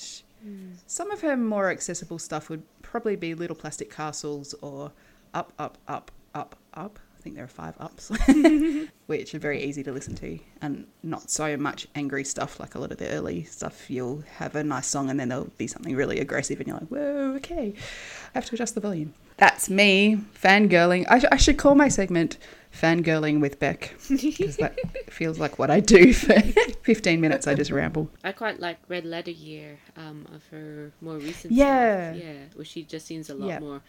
[0.44, 0.72] mm.
[0.86, 4.90] some of her more accessible stuff would probably be Little Plastic Castles or
[5.32, 6.98] Up, Up, Up, Up, Up.
[7.16, 8.10] I think there are five ups,
[9.06, 12.78] which are very easy to listen to, and not so much angry stuff like a
[12.78, 13.88] lot of the early stuff.
[13.88, 16.88] You'll have a nice song, and then there'll be something really aggressive, and you're like,
[16.88, 21.06] "Whoa, okay, I have to adjust the volume." That's me fangirling.
[21.08, 22.36] I, sh- I should call my segment
[22.74, 24.78] fangirling with Bec because that
[25.10, 26.40] feels like what I do for
[26.82, 27.46] 15 minutes.
[27.46, 28.10] I just ramble.
[28.22, 32.12] I quite like Red Letter Year um, of her more recent yeah.
[32.12, 32.24] Stuff.
[32.24, 33.58] Yeah, where she just seems a lot yeah.
[33.60, 33.82] more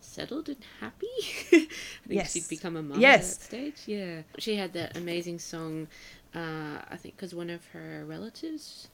[0.00, 1.06] settled and happy.
[1.20, 1.70] I think
[2.08, 2.32] yes.
[2.32, 3.32] she'd become a mom yes.
[3.32, 3.82] at that stage.
[3.86, 4.22] Yeah.
[4.38, 5.88] She had that amazing song,
[6.34, 8.88] uh, I think, because one of her relatives,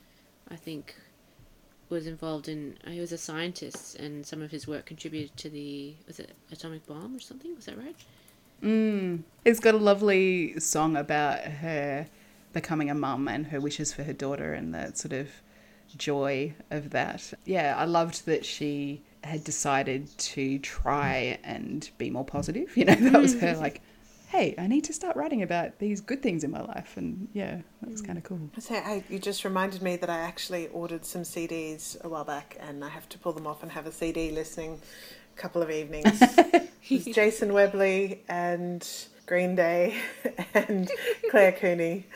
[0.51, 0.95] I think,
[1.91, 2.79] was involved in.
[2.87, 6.87] He was a scientist, and some of his work contributed to the was it atomic
[6.87, 7.55] bomb or something?
[7.55, 7.97] Was that right?
[8.65, 9.23] Mm.
[9.45, 12.07] It's got a lovely song about her
[12.53, 15.29] becoming a mum and her wishes for her daughter and that sort of
[15.97, 17.35] joy of that.
[17.45, 22.75] Yeah, I loved that she had decided to try and be more positive.
[22.77, 23.83] You know, that was her like,
[24.29, 26.97] hey, I need to start writing about these good things in my life.
[26.97, 28.41] And yeah, that was kind of cool.
[28.57, 32.25] I say, I, you just reminded me that I actually ordered some CDs a while
[32.25, 34.81] back and I have to pull them off and have a CD listening
[35.37, 36.21] a couple of evenings.
[36.91, 38.87] It's Jason Webley and
[39.25, 39.97] Green Day
[40.55, 40.91] and
[41.31, 42.07] Claire Cooney,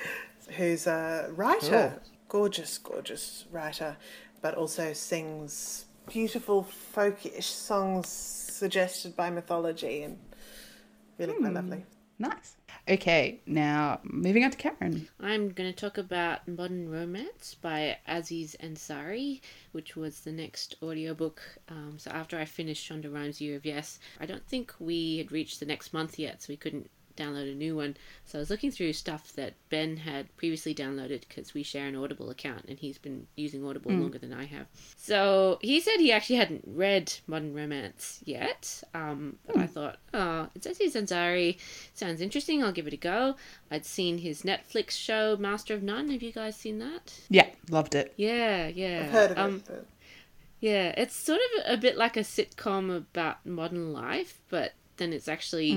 [0.58, 3.96] who's a writer, gorgeous, gorgeous writer,
[4.42, 10.18] but also sings beautiful folkish songs suggested by mythology and
[11.18, 11.54] really quite hmm.
[11.54, 11.86] lovely.
[12.18, 12.56] Nice.
[12.88, 15.08] Okay, now moving on to Karen.
[15.20, 21.42] I'm going to talk about Modern Romance by Aziz Ansari, which was the next audiobook.
[21.68, 25.30] Um, so after I finished Shonda Rhimes' Year of Yes, I don't think we had
[25.30, 27.96] reached the next month yet, so we couldn't download a new one.
[28.24, 31.96] So I was looking through stuff that Ben had previously downloaded because we share an
[31.96, 34.66] Audible account and he's been using Audible longer than I have.
[34.96, 38.82] So he said he actually hadn't read Modern Romance yet.
[38.94, 41.58] Um, but I thought, oh, it says he's Ansari.
[41.94, 42.62] Sounds interesting.
[42.62, 43.36] I'll give it a go.
[43.70, 46.10] I'd seen his Netflix show Master of None.
[46.10, 47.20] Have you guys seen that?
[47.28, 48.12] Yeah, loved it.
[48.16, 49.02] Yeah, yeah.
[49.04, 49.62] I've heard of um, it.
[49.66, 49.86] But
[50.60, 55.28] yeah, it's sort of a bit like a sitcom about modern life, but then it's
[55.28, 55.72] actually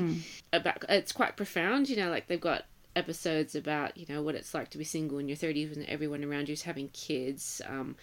[0.53, 4.53] about it's quite profound, you know, like they've got episodes about, you know, what it's
[4.53, 7.95] like to be single in your 30s and everyone around you is having kids, um,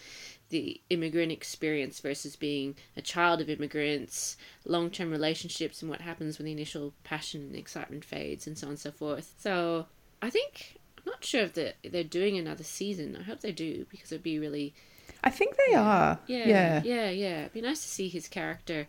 [0.48, 6.38] the immigrant experience versus being a child of immigrants, long term relationships and what happens
[6.38, 9.35] when the initial passion and excitement fades and so on and so forth.
[9.38, 9.87] So
[10.22, 13.16] I think I'm not sure if they're, they're doing another season.
[13.20, 14.74] I hope they do because it'd be really
[15.22, 16.18] I think they are.
[16.26, 16.83] yeah, Yeah.
[16.85, 17.40] yeah, yeah.
[17.40, 18.87] It'd be nice to see his character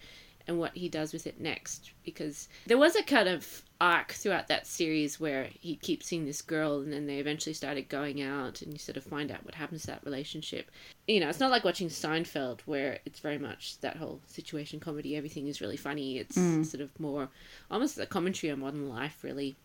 [0.49, 4.47] and what he does with it next because there was a kind of arc throughout
[4.47, 8.63] that series where he keeps seeing this girl and then they eventually started going out
[8.63, 10.71] and you sort of find out what happens to that relationship.
[11.07, 15.15] You know, it's not like watching Seinfeld where it's very much that whole situation comedy,
[15.15, 16.17] everything is really funny.
[16.17, 17.29] It's sort of more
[17.69, 19.55] almost a commentary on modern life really.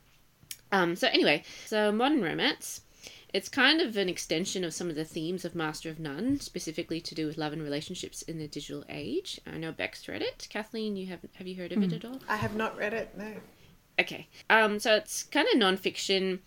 [0.70, 2.82] Um so anyway, so modern romance
[3.32, 7.00] it's kind of an extension of some of the themes of Master of None, specifically
[7.00, 9.40] to do with love and relationships in the digital age.
[9.46, 10.46] I know Bec's read it.
[10.50, 12.20] Kathleen, you have have you heard of it at all?
[12.28, 13.32] I have not read it, no.
[14.00, 14.28] Okay.
[14.50, 16.40] Um, so it's kind of nonfiction.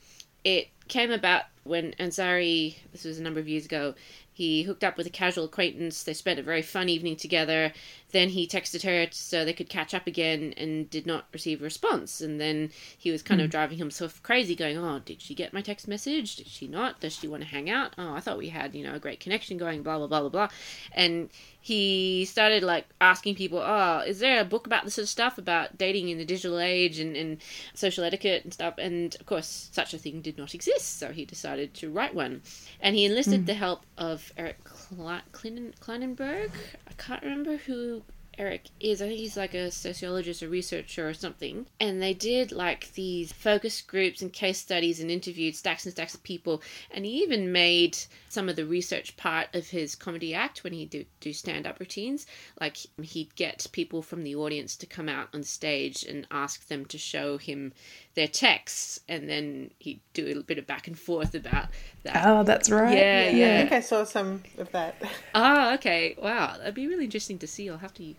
[0.43, 3.95] It came about when Ansari, this was a number of years ago,
[4.37, 6.03] he hooked up with a casual acquaintance.
[6.03, 7.73] They spent a very fun evening together.
[8.11, 11.63] Then he texted her so they could catch up again and did not receive a
[11.63, 12.21] response.
[12.21, 13.51] And then he was kind of hmm.
[13.51, 16.35] driving himself crazy, going, Oh, did she get my text message?
[16.35, 16.99] Did she not?
[16.99, 17.95] Does she want to hang out?
[17.97, 20.29] Oh, I thought we had, you know, a great connection going, blah, blah, blah, blah,
[20.29, 20.49] blah.
[20.91, 21.31] And
[21.67, 25.37] he started like asking people, Oh, is there a book about this sort of stuff
[25.37, 27.39] about dating in the digital age and, and
[27.73, 28.75] social etiquette and stuff?
[28.77, 30.97] And of course, such a thing did not exist.
[30.97, 32.41] So he decided to write one.
[32.79, 33.45] And he enlisted hmm.
[33.47, 36.51] the help of Eric Kle- Kleinen- Kleinenberg.
[36.87, 38.01] I can't remember who
[38.37, 39.01] Eric is.
[39.01, 41.65] I think he's like a sociologist or researcher or something.
[41.79, 46.13] And they did like these focus groups and case studies and interviewed stacks and stacks
[46.13, 46.61] of people.
[46.91, 47.97] And he even made
[48.29, 51.79] some of the research part of his comedy act when he do, do stand up
[51.79, 52.27] routines.
[52.59, 56.85] Like he'd get people from the audience to come out on stage and ask them
[56.85, 57.73] to show him
[58.13, 58.99] their texts.
[59.09, 61.69] And then he'd do a little bit of back and forth about
[62.03, 62.23] that.
[62.25, 62.97] Oh, that's right.
[62.97, 63.55] Yeah, I yeah.
[63.55, 65.01] I think I saw some of that.
[65.33, 66.15] Ah, okay.
[66.21, 67.69] Wow, that'd be really interesting to see.
[67.69, 68.15] I'll have to like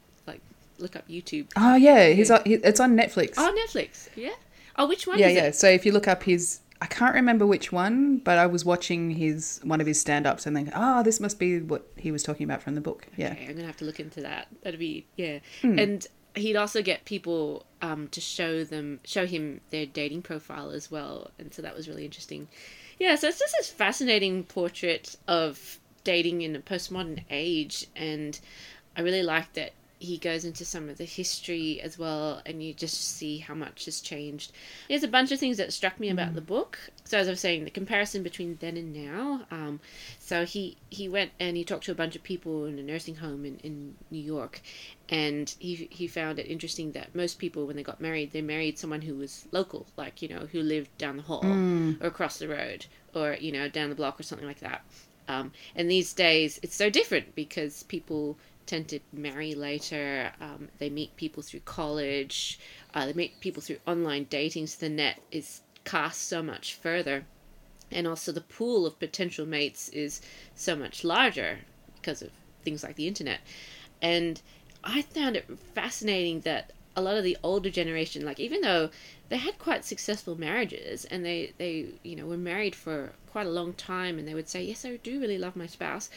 [0.79, 1.51] look up YouTube.
[1.57, 2.09] Oh, yeah.
[2.09, 3.35] He's on, he, it's on Netflix.
[3.37, 4.09] Oh, Netflix.
[4.17, 4.35] Yeah.
[4.77, 5.45] Oh, which one yeah, is yeah.
[5.45, 5.57] it?
[5.57, 9.11] So if you look up his, I can't remember which one, but I was watching
[9.11, 12.45] his one of his stand-ups and then, oh, this must be what he was talking
[12.45, 13.07] about from the book.
[13.17, 13.35] Yeah.
[13.41, 14.49] I'm gonna have to look into that.
[14.63, 15.41] That'd be yeah.
[15.63, 15.79] Hmm.
[15.79, 20.91] And he'd also get people um, to show them show him their dating profile as
[20.91, 22.49] well, and so that was really interesting.
[22.99, 28.39] Yeah, so it's just this fascinating portrait of dating in a postmodern age, and
[28.97, 32.73] I really like that he goes into some of the history as well, and you
[32.73, 34.53] just see how much has changed.
[34.89, 36.79] There's a bunch of things that struck me about the book.
[37.05, 39.47] So as I was saying, the comparison between then and now.
[39.51, 39.81] Um,
[40.19, 43.17] so he he went and he talked to a bunch of people in a nursing
[43.17, 44.61] home in, in New York,
[45.09, 48.79] and he he found it interesting that most people when they got married, they married
[48.79, 51.45] someone who was local, like you know who lived down the hall
[52.01, 54.85] or across the road or you know down the block or something like that.
[55.27, 60.33] Um, and these days, it's so different because people tend to marry later.
[60.41, 62.61] Um, they meet people through college.
[62.95, 64.69] Uh, they meet people through online dating.
[64.69, 67.25] So the net is cast so much further,
[67.91, 70.21] and also the pool of potential mates is
[70.55, 71.61] so much larger
[71.97, 72.31] because of
[72.63, 73.41] things like the internet.
[74.03, 74.41] And
[74.85, 78.91] I found it fascinating that a lot of the older generation, like even though
[79.29, 83.51] they had quite successful marriages and they, they you know were married for quite a
[83.51, 86.11] long time and they would say yes I do really love my spouse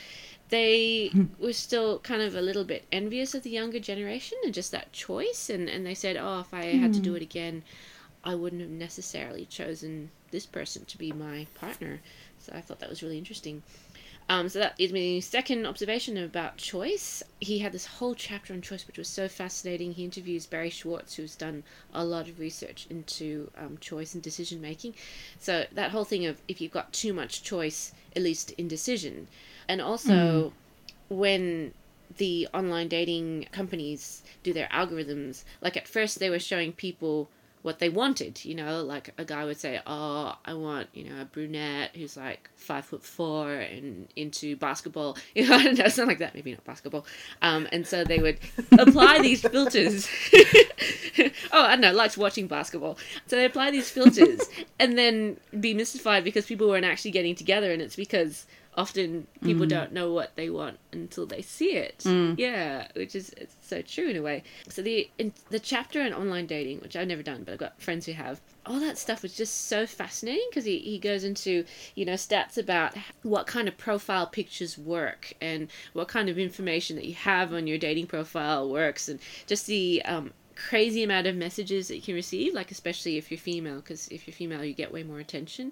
[0.52, 4.72] they were still kind of a little bit envious of the younger generation and just
[4.72, 7.64] that choice and, and they said oh if I had to do it again
[8.24, 12.02] I wouldn't have necessarily chosen this person to be my partner
[12.38, 13.64] so I thought that was really interesting
[14.30, 17.22] um, so that is my second observation about choice.
[17.42, 19.92] He had this whole chapter on choice, which was so fascinating.
[19.92, 24.62] He interviews Barry Schwartz, who's done a lot of research into um, choice and decision
[24.62, 24.94] making.
[25.38, 29.28] So that whole thing of if you've got too much choice, at least indecision,
[29.68, 30.54] and also
[31.10, 31.74] when
[32.18, 37.30] the online dating companies do their algorithms, like at first they were showing people
[37.62, 38.44] what they wanted.
[38.44, 42.18] You know, like a guy would say, "Oh, I want you know a brunette who's
[42.18, 46.36] like five foot four and into basketball." You know, I don't know, something like that.
[46.36, 47.06] Maybe not basketball.
[47.42, 48.40] Um, and so they would
[48.78, 50.08] apply these filters.
[50.34, 52.98] oh, I don't know, likes watching basketball.
[53.28, 54.42] So they apply these filters
[54.80, 59.66] and then be mystified because people weren't actually getting together, and it's because often people
[59.68, 62.04] don't know what they want until they see it.
[62.38, 64.44] Yeah, which is it's so true in a way.
[64.70, 67.82] So the in the chapter on online dating, which I've never done, but I've got
[67.82, 68.40] friends who have.
[68.66, 72.58] All that stuff was just so fascinating because he, he goes into you know stats
[72.58, 77.54] about what kind of profile pictures work and what kind of information that you have
[77.54, 80.32] on your dating profile works and just the um,
[80.70, 84.28] crazy amount of messages that you can receive, like especially if you're female, because if
[84.28, 85.72] you're female, you get way more attention,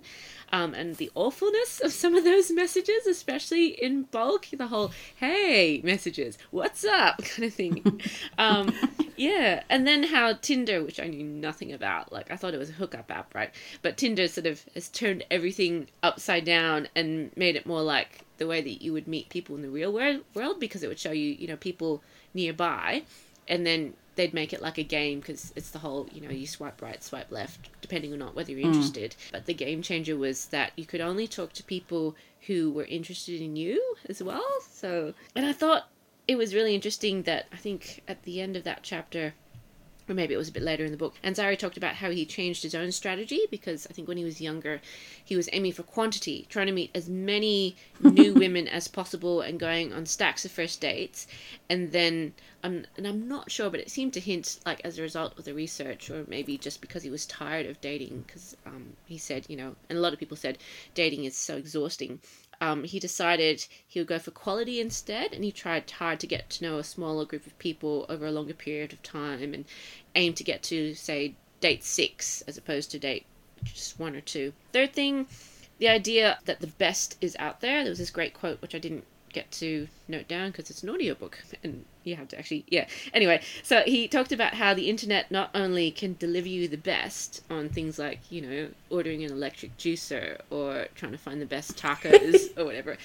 [0.51, 5.81] um, and the awfulness of some of those messages, especially in bulk, the whole "Hey"
[5.83, 8.01] messages, "What's up" kind of thing.
[8.37, 8.73] um,
[9.15, 12.69] yeah, and then how Tinder, which I knew nothing about, like I thought it was
[12.69, 13.51] a hookup app, right?
[13.81, 18.47] But Tinder sort of has turned everything upside down and made it more like the
[18.47, 21.11] way that you would meet people in the real world, world because it would show
[21.11, 22.01] you, you know, people
[22.33, 23.03] nearby,
[23.47, 26.45] and then they'd make it like a game because it's the whole you know you
[26.45, 28.73] swipe right swipe left depending on not whether you're mm.
[28.73, 29.15] interested.
[29.31, 33.39] But the game changer was that you could only talk to people who were interested
[33.39, 34.43] in you as well.
[34.69, 35.87] So and i thought
[36.27, 39.33] it was really interesting that i think at the end of that chapter
[40.09, 41.15] or maybe it was a bit later in the book.
[41.23, 44.41] Ansari talked about how he changed his own strategy because I think when he was
[44.41, 44.81] younger,
[45.23, 49.59] he was aiming for quantity, trying to meet as many new women as possible and
[49.59, 51.27] going on stacks of first dates.
[51.69, 55.01] And then, um, and I'm not sure, but it seemed to hint like as a
[55.01, 58.93] result of the research, or maybe just because he was tired of dating, because um,
[59.05, 60.57] he said, you know, and a lot of people said
[60.95, 62.19] dating is so exhausting
[62.61, 66.49] um, he decided he would go for quality instead, and he tried hard to get
[66.51, 69.65] to know a smaller group of people over a longer period of time, and
[70.15, 73.25] aim to get to say date six as opposed to date
[73.63, 74.53] just one or two.
[74.71, 75.27] Third thing,
[75.77, 77.83] the idea that the best is out there.
[77.83, 80.89] There was this great quote which I didn't get to note down because it's an
[80.89, 82.87] audiobook and you have to actually yeah.
[83.13, 87.43] Anyway so he talked about how the internet not only can deliver you the best
[87.49, 91.77] on things like you know ordering an electric juicer or trying to find the best
[91.77, 92.97] tacos or whatever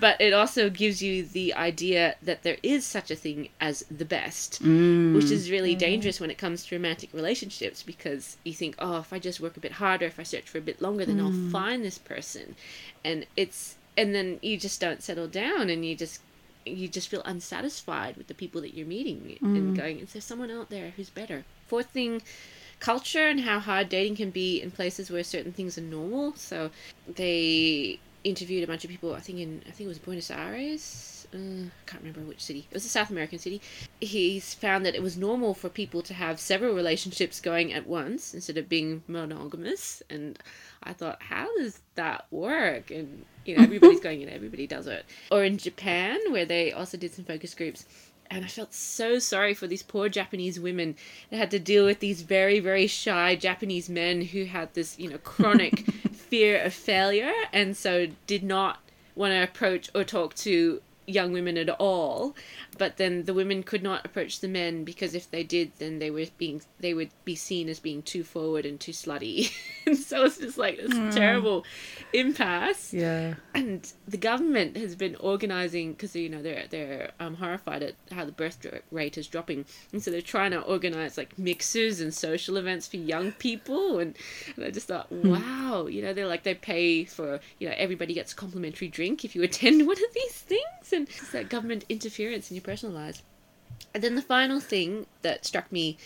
[0.00, 4.04] but it also gives you the idea that there is such a thing as the
[4.04, 8.74] best mm, which is really dangerous when it comes to romantic relationships because you think
[8.78, 11.06] oh if i just work a bit harder if i search for a bit longer
[11.06, 11.50] then i'll mm.
[11.50, 12.54] find this person.
[13.04, 16.20] And it's and then you just don't settle down and you just
[16.66, 19.76] you just feel unsatisfied with the people that you're meeting and mm.
[19.76, 21.44] going is there someone out there who's better?
[21.66, 22.22] Fourth thing
[22.80, 26.34] culture and how hard dating can be in places where certain things are normal.
[26.36, 26.70] So
[27.06, 31.19] they interviewed a bunch of people i think in i think it was buenos aires
[31.32, 32.66] uh, I can't remember which city.
[32.70, 33.60] It was a South American city.
[34.00, 38.34] He's found that it was normal for people to have several relationships going at once
[38.34, 40.02] instead of being monogamous.
[40.10, 40.38] And
[40.82, 42.90] I thought, how does that work?
[42.90, 45.04] And you know, everybody's going and everybody does it.
[45.30, 47.84] Or in Japan, where they also did some focus groups.
[48.32, 50.94] And I felt so sorry for these poor Japanese women
[51.30, 55.10] that had to deal with these very, very shy Japanese men who had this, you
[55.10, 55.80] know, chronic
[56.12, 58.78] fear of failure and so did not
[59.16, 62.34] want to approach or talk to young women at all
[62.80, 66.10] but then the women could not approach the men because if they did then they
[66.10, 69.52] were being they would be seen as being too forward and too slutty.
[69.86, 71.64] And so it's just like this terrible
[72.12, 72.92] impasse.
[72.92, 73.34] Yeah.
[73.54, 78.24] and the government has been organizing because you know they're they're um, horrified at how
[78.26, 79.64] the birth rate is dropping.
[79.92, 83.98] And so they're trying to organize like mixers and social events for young people.
[83.98, 84.16] And,
[84.54, 88.12] and i just thought wow you know they're like they pay for you know everybody
[88.14, 90.92] gets a complimentary drink if you attend one of these things.
[90.92, 92.62] And it's that government interference in your
[93.94, 95.96] and then the final thing that struck me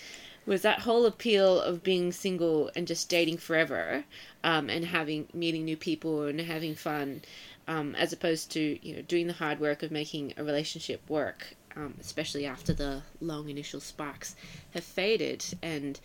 [0.47, 4.05] was that whole appeal of being single and just dating forever
[4.43, 7.23] um, and having meeting new people and having fun
[7.67, 11.55] um, as opposed to you know doing the hard work of making a relationship work,
[11.77, 14.37] um, especially after the long initial sparks
[14.73, 15.99] have faded, and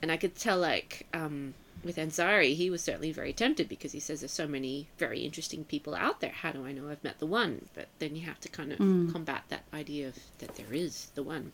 [0.00, 4.00] and I could tell like um, with Ansari, he was certainly very tempted because he
[4.00, 6.30] says there's so many very interesting people out there.
[6.30, 7.68] How do I know I've met the one?
[7.74, 9.10] But then you have to kind of hmm.
[9.10, 11.52] combat that idea of that there is the one.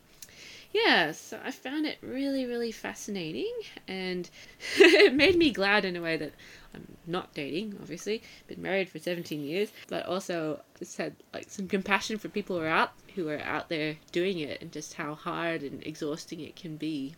[0.73, 3.53] Yeah, so I found it really, really fascinating,
[3.87, 4.31] and
[4.79, 6.33] it made me glad in a way that
[6.75, 11.69] I'm not dating, obviously, been married for 17 years, but also just had like some
[11.69, 15.15] compassion for people who are out who are out there doing it, and just how
[15.15, 17.15] hard and exhausting it can be.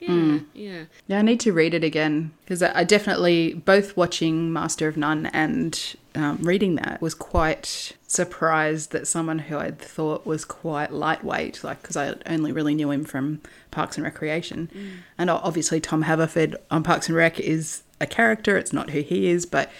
[0.00, 0.84] Yeah, yeah.
[1.06, 5.26] Yeah, I need to read it again because I definitely both watching Master of None
[5.26, 11.64] and um, reading that was quite surprised that someone who I thought was quite lightweight,
[11.64, 13.40] like because I only really knew him from
[13.70, 14.68] Parks and Recreation,
[15.16, 19.28] and obviously Tom Haverford on Parks and Rec is a character; it's not who he
[19.28, 19.70] is, but.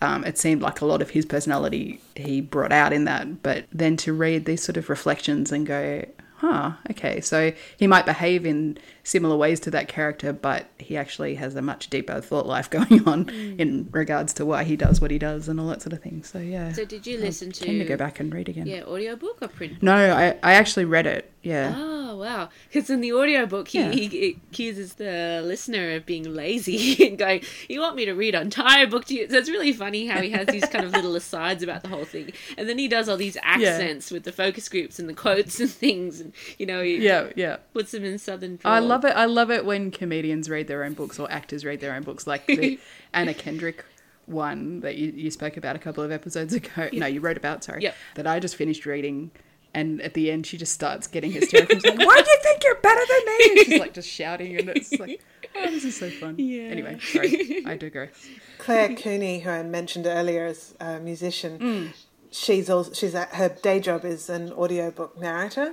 [0.00, 3.66] Um, it seemed like a lot of his personality he brought out in that, but
[3.70, 6.04] then to read these sort of reflections and go,
[6.42, 11.36] huh, okay, so he might behave in similar ways to that character, but he actually
[11.36, 13.60] has a much deeper thought life going on hmm.
[13.60, 16.24] in regards to why he does what he does and all that sort of thing.
[16.24, 18.66] So yeah, So did you listen I keen to go back and read again.
[18.66, 19.82] yeah audiobook or print?
[19.82, 21.31] No, I, I actually read it.
[21.42, 22.50] Yeah, Oh wow!
[22.70, 23.90] Because in the audiobook, he, Yeah.
[23.90, 28.42] he accuses the listener of being lazy and going, "You want me to read an
[28.42, 31.16] entire book to you?" So it's really funny how he has these kind of little
[31.22, 34.68] asides about the whole thing, and then he does all these accents with the focus
[34.68, 37.56] groups and the quotes and things, and you know, he yeah, yeah.
[37.72, 38.58] puts them in southern.
[38.64, 39.16] I love it.
[39.16, 42.26] I love it when comedians read their own books or actors read their own books,
[42.26, 42.78] like the
[43.12, 43.84] Anna Kendrick
[44.26, 46.88] one that you, you spoke about a couple of episodes ago.
[46.92, 47.82] No, you wrote about, sorry.
[47.82, 47.96] Yep.
[48.14, 49.32] That I just finished reading.
[49.74, 51.76] And at the end, she just starts getting hysterical.
[51.76, 54.56] She's like, "Why do you think you're better than me?" And she's like just shouting,
[54.58, 55.22] and it's like,
[55.56, 56.64] "Oh, this is so fun." Yeah.
[56.64, 58.10] Anyway, sorry, I digress.
[58.58, 61.92] Claire Cooney, who I mentioned earlier as a musician, Mm.
[62.30, 65.72] she's also she's at, her day job is an audiobook narrator.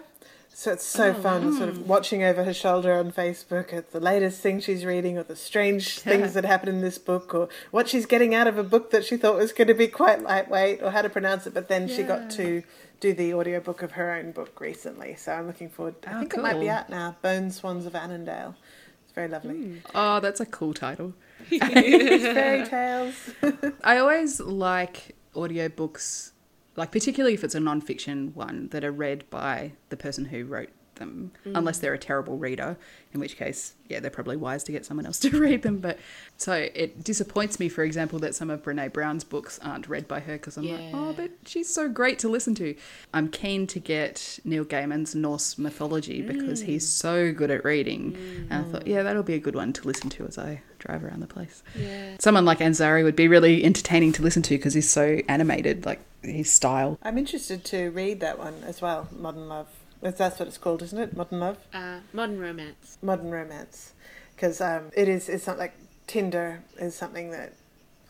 [0.52, 4.42] So it's so fun, sort of watching over her shoulder on Facebook at the latest
[4.42, 8.06] thing she's reading, or the strange things that happen in this book, or what she's
[8.06, 10.92] getting out of a book that she thought was going to be quite lightweight, or
[10.92, 11.54] how to pronounce it.
[11.54, 12.64] But then she got to
[13.00, 15.96] do the audiobook of her own book recently, so I'm looking forward.
[16.06, 17.16] I Oh, think it might be out now.
[17.22, 18.56] Bone Swans of Amandale.
[19.04, 19.56] It's very lovely.
[19.56, 19.78] Hmm.
[19.96, 21.14] Oh, that's a cool title.
[21.50, 23.16] Fairy tales.
[23.84, 26.32] I always like audiobooks,
[26.76, 30.70] like particularly if it's a non-fiction one that are read by the person who wrote
[31.00, 31.52] them, mm.
[31.56, 32.78] unless they're a terrible reader,
[33.14, 35.80] in which case, yeah, they're probably wise to get someone else to read them.
[35.80, 35.98] But
[36.38, 40.20] so it disappoints me, for example, that some of Brene Brown's books aren't read by
[40.20, 42.76] her because I'm like, oh, but she's so great to listen to.
[43.14, 46.90] I'm keen to get Neil Gaiman's Norse mythology because he's mm.
[46.90, 48.16] so good at reading.
[48.50, 48.90] And I thought, mm.
[48.90, 51.62] yeah, that'll be a good one to listen to as I drive around the place
[51.76, 52.16] Yeah.
[52.20, 56.00] someone like Ansari would be really entertaining to listen to because he's so animated, like
[56.24, 56.98] his style.
[57.04, 59.68] I'm interested to read that one as well, Modern Love.
[60.02, 61.16] If That's what it's called, isn't it?
[61.16, 61.58] Modern Love?
[61.74, 62.98] Uh, modern romance.
[63.02, 63.94] Modern Romance.
[64.36, 65.74] Because um, it is, it's not like
[66.08, 67.54] Tinder is something that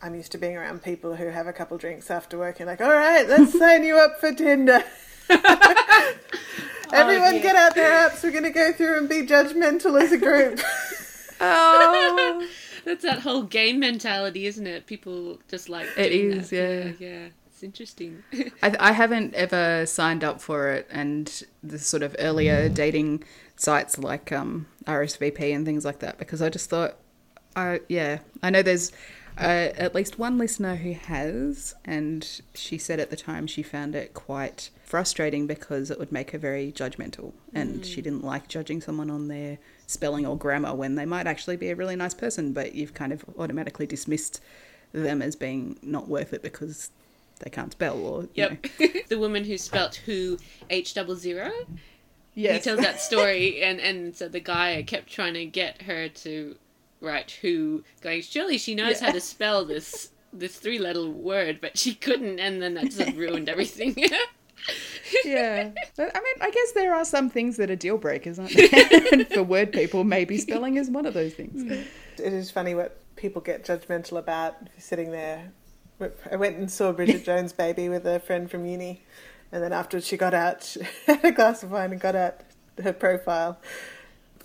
[0.02, 2.80] I'm used to being around people who have a couple drinks after work and like,
[2.80, 4.84] all right, let's sign you up for Tinder.
[6.92, 7.42] Everyone yeah.
[7.42, 8.22] get out their apps.
[8.22, 10.60] We're going to go through and be judgmental as a group.
[11.40, 12.46] Oh,
[12.84, 14.86] That's that whole game mentality, isn't it?
[14.86, 16.96] People just like It doing is, that.
[16.98, 17.08] yeah.
[17.08, 17.28] yeah.
[17.60, 18.22] It's interesting.
[18.62, 23.22] I, I haven't ever signed up for it, and the sort of earlier dating
[23.56, 26.96] sites like um, RSVP and things like that, because I just thought,
[27.54, 28.92] I yeah, I know there's
[29.36, 33.94] uh, at least one listener who has, and she said at the time she found
[33.94, 38.80] it quite frustrating because it would make her very judgmental, and she didn't like judging
[38.80, 42.54] someone on their spelling or grammar when they might actually be a really nice person,
[42.54, 44.40] but you've kind of automatically dismissed
[44.92, 46.90] them as being not worth it because
[47.40, 48.56] they can't spell or you know.
[48.78, 49.08] Yep.
[49.08, 50.38] the woman who spelt who
[50.70, 51.50] H double zero.
[52.34, 52.64] Yes.
[52.64, 56.56] He tells that story, and and so the guy kept trying to get her to
[57.00, 61.76] write who, going surely she knows how to spell this this three letter word, but
[61.76, 63.94] she couldn't, and then that just ruined everything.
[65.24, 65.70] yeah.
[65.96, 68.68] But, I mean, I guess there are some things that are deal breakers, aren't there?
[69.12, 71.64] and for word people, maybe spelling is one of those things.
[71.64, 72.22] Mm-hmm.
[72.22, 75.50] it is funny what people get judgmental about sitting there.
[76.30, 79.02] I went and saw Bridget Jones' Baby with a friend from uni,
[79.52, 82.40] and then afterwards she got out, she had a glass of wine and got out
[82.82, 83.58] her profile,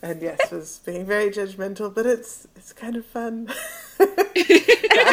[0.01, 3.49] and yes, was being very judgmental, but it's it's kind of fun.
[3.99, 4.09] and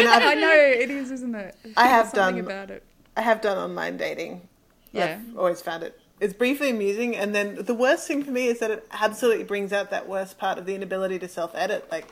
[0.09, 1.57] I know, it is, isn't it?
[1.77, 2.83] I have done- about it.
[3.17, 4.49] I have done online dating.
[4.93, 5.19] Yeah.
[5.29, 5.99] I've always found it.
[6.21, 9.73] It's briefly amusing, and then the worst thing for me is that it absolutely brings
[9.73, 11.89] out that worst part of the inability to self-edit.
[11.91, 12.07] Like,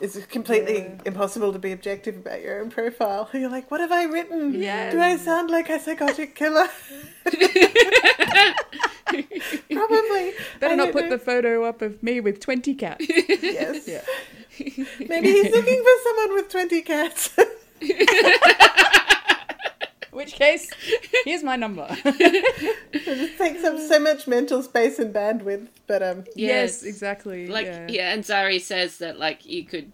[0.00, 3.28] it's completely impossible to be objective about your own profile.
[3.34, 4.54] You're like, what have I written?
[4.54, 4.92] Yes.
[4.92, 6.68] Do I sound like a psychotic killer?
[9.70, 10.32] Probably.
[10.60, 11.10] Better I not put know.
[11.10, 13.04] the photo up of me with 20 cats.
[13.08, 13.86] Yes.
[13.88, 14.02] Yeah.
[14.58, 17.30] Maybe he's looking for someone with 20 cats.
[20.12, 20.70] which case,
[21.24, 21.86] here's my number.
[22.92, 25.68] it takes up so much mental space and bandwidth.
[25.86, 26.82] But um, yes, Yes.
[26.82, 27.46] exactly.
[27.46, 27.86] Like yeah.
[27.88, 28.16] yeah.
[28.16, 29.92] Ansari says that like you could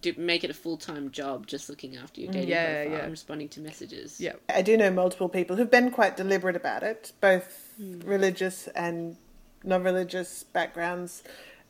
[0.00, 3.02] do, make it a full time job just looking after your dating Yeah, profile yeah.
[3.04, 4.20] and responding to messages.
[4.20, 4.32] Yeah.
[4.48, 9.16] I do know multiple people who've been quite deliberate about it, both religious and
[9.64, 11.22] non-religious backgrounds,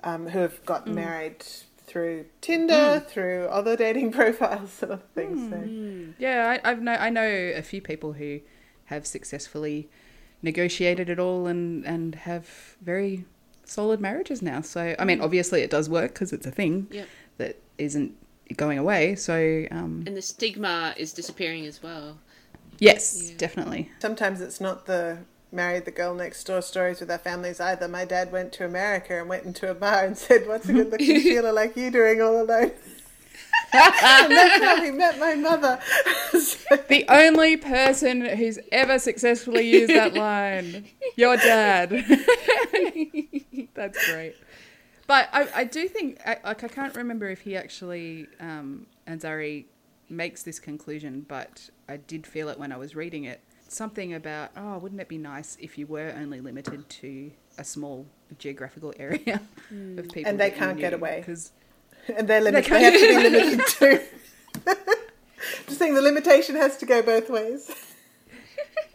[0.04, 1.44] um, who have gotten married
[1.92, 3.06] through Tinder, mm.
[3.06, 5.50] through other dating profiles and other things.
[5.50, 5.56] So.
[5.56, 6.14] Mm.
[6.18, 8.40] Yeah, I, I've know I know a few people who
[8.86, 9.88] have successfully
[10.40, 13.26] negotiated it all and and have very
[13.64, 14.62] solid marriages now.
[14.62, 15.24] So I mean, mm.
[15.24, 17.08] obviously it does work because it's a thing Yep.
[17.38, 18.16] that isn't
[18.56, 19.14] going away.
[19.14, 22.18] So um, And the stigma is disappearing as well.
[22.78, 23.36] yes, Yeah.
[23.36, 23.90] definitely.
[24.00, 25.18] Sometimes it's not the
[25.52, 27.86] married the girl next door stories with our families either.
[27.88, 31.20] My dad went to America and went into a bar and said, "What's a good-looking
[31.22, 32.72] Sheila like you doing all alone?"
[33.74, 35.78] and that's how he met my mother.
[36.32, 40.86] So- The only person who's ever successfully used that line,
[41.16, 41.90] your dad.
[43.74, 44.36] That's great.
[45.06, 49.64] But I, I do think, I, like, I can't remember if he actually, um, Ansari
[50.08, 53.40] makes this conclusion, but I did feel it when I was reading it.
[53.72, 58.06] Something about, oh, wouldn't it be nice if you were only limited to a small
[58.38, 59.98] geographical area hmm.
[59.98, 61.20] of people And they can't get away.
[61.20, 61.52] Because
[62.14, 62.70] and they're limited.
[62.70, 64.00] They They have to be limited too.
[65.66, 67.70] Just saying, the limitation has to go both ways.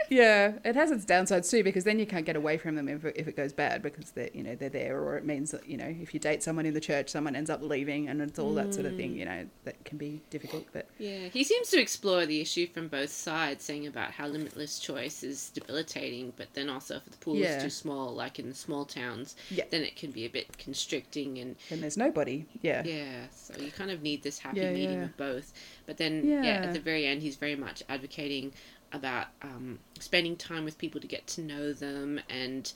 [0.09, 3.05] Yeah, it has its downsides too because then you can't get away from them if
[3.05, 5.67] it, if it goes bad because they're you know they're there or it means that
[5.67, 8.39] you know if you date someone in the church someone ends up leaving and it's
[8.39, 9.17] all that sort of thing mm.
[9.17, 12.87] you know that can be difficult but Yeah, he seems to explore the issue from
[12.87, 17.35] both sides, saying about how limitless choice is debilitating, but then also if the pool
[17.35, 17.57] Yeah.
[17.57, 19.65] is too small, like in the small towns, Yeah.
[19.69, 23.71] then it can be a bit constricting and then there's nobody yeah yeah, so you
[23.71, 25.53] kind of need this happy Yeah, of both.
[25.85, 26.25] But then.
[26.27, 26.43] Yeah.
[26.43, 28.51] at the very end, he's very much advocating
[28.91, 32.71] about um, spending time with people to get to know them and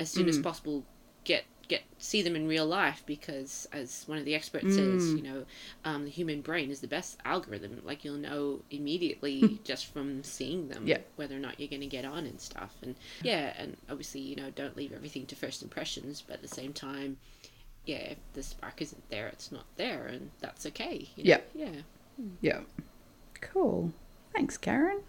[0.00, 0.30] as soon Mm.
[0.30, 0.84] as possible
[1.24, 4.74] get get see them in real life because as one of the experts Mm.
[4.76, 5.44] says you know
[5.84, 10.68] um, the human brain is the best algorithm like you'll know immediately just from seeing
[10.68, 10.88] them Hmm.
[10.88, 10.98] Yeah.
[11.16, 14.34] whether or not you're going to get on and stuff and yeah and obviously you
[14.34, 17.18] know don't leave everything to first impressions but at the same time
[17.86, 21.38] yeah if the spark isn't there it's not there and that's okay you know?
[21.54, 21.66] Yeah.
[21.66, 21.80] yeah
[22.40, 22.60] yeah
[23.40, 23.92] cool
[24.34, 25.00] thanks Karen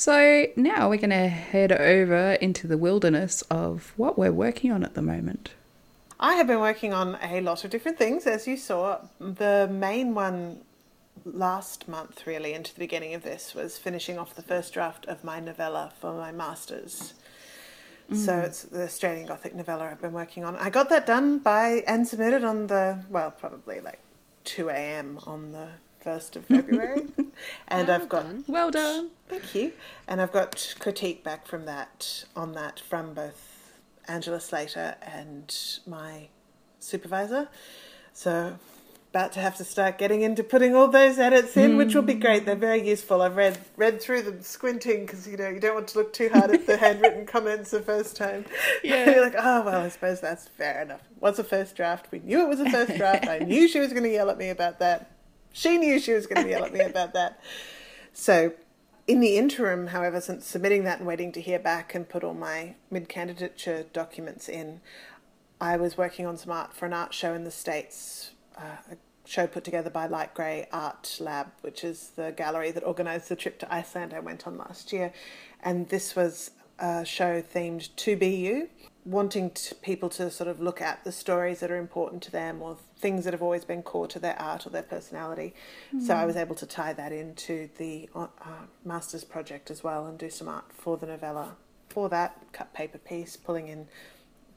[0.00, 4.82] so now we're going to head over into the wilderness of what we're working on
[4.82, 5.50] at the moment
[6.22, 8.98] I have been working on a lot of different things, as you saw.
[9.18, 10.60] The main one
[11.24, 15.24] last month, really, into the beginning of this, was finishing off the first draft of
[15.24, 17.14] my novella for my master's.
[18.12, 18.44] So mm.
[18.44, 20.56] it's the Australian Gothic novella I've been working on.
[20.56, 24.00] I got that done by and submitted on the, well, probably like
[24.44, 25.20] 2 a.m.
[25.26, 25.68] on the
[26.04, 27.06] 1st of February.
[27.68, 28.44] and Well I've got done.
[28.48, 29.72] well done Thank you.
[30.08, 33.72] And I've got critique back from that on that from both
[34.08, 35.54] Angela Slatter and
[35.86, 36.28] my
[36.80, 37.48] supervisor.
[38.12, 38.58] So
[39.10, 42.14] about to have to start getting into putting all those edits in, which will be
[42.14, 42.20] hmm.
[42.20, 42.44] great.
[42.44, 43.22] They're very useful.
[43.22, 46.28] I've read read through them squinting because you know you don't want to look too
[46.28, 48.44] hard at the handwritten comments the first time.
[48.82, 49.10] Yeah.
[49.10, 51.02] You're like, oh well, I suppose that's fair enough.
[51.10, 52.08] It was a first draft.
[52.10, 53.28] We knew it was a first draft.
[53.28, 55.10] I knew she was going to yell at me about that.
[55.52, 57.40] She knew she was going to yell at me about that.
[58.12, 58.52] So,
[59.06, 62.34] in the interim, however, since submitting that and waiting to hear back and put all
[62.34, 64.80] my mid candidature documents in,
[65.60, 68.96] I was working on some art for an art show in the States, uh, a
[69.24, 73.36] show put together by Light Grey Art Lab, which is the gallery that organised the
[73.36, 75.12] trip to Iceland I went on last year.
[75.62, 78.68] And this was a show themed to be you,
[79.04, 82.60] wanting to, people to sort of look at the stories that are important to them
[82.60, 85.54] or things that have always been core to their art or their personality.
[86.04, 88.26] So I was able to tie that into the uh,
[88.84, 91.56] master's project as well and do some art for the novella.
[91.88, 93.88] For that, cut paper piece, pulling in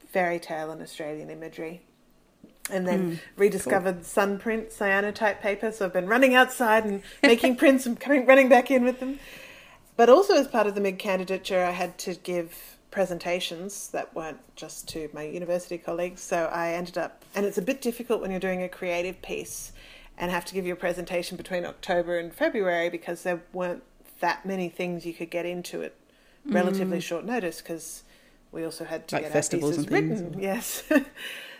[0.06, 1.82] fairy tale and Australian imagery.
[2.70, 5.70] And then rediscovered sun print, cyanotype paper.
[5.72, 9.18] So I've been running outside and making prints and coming running back in with them.
[9.96, 14.38] But also as part of the mid candidature, I had to give presentations that weren't
[14.54, 16.20] just to my university colleagues.
[16.20, 19.72] So I ended up, and it's a bit difficult when you're doing a creative piece
[20.16, 23.82] and have to give you a presentation between October and February because there weren't
[24.20, 25.92] that many things you could get into at
[26.46, 27.02] relatively mm.
[27.02, 28.04] short notice because
[28.52, 30.40] we also had to Like get festivals our and pieces things, written.
[30.40, 30.84] Yes.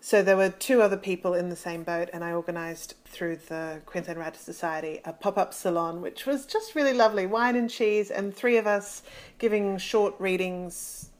[0.00, 3.82] So there were two other people in the same boat, and I organised through the
[3.84, 8.10] Queensland Writers Society a pop up salon, which was just really lovely wine and cheese,
[8.10, 9.02] and three of us
[9.38, 11.10] giving short readings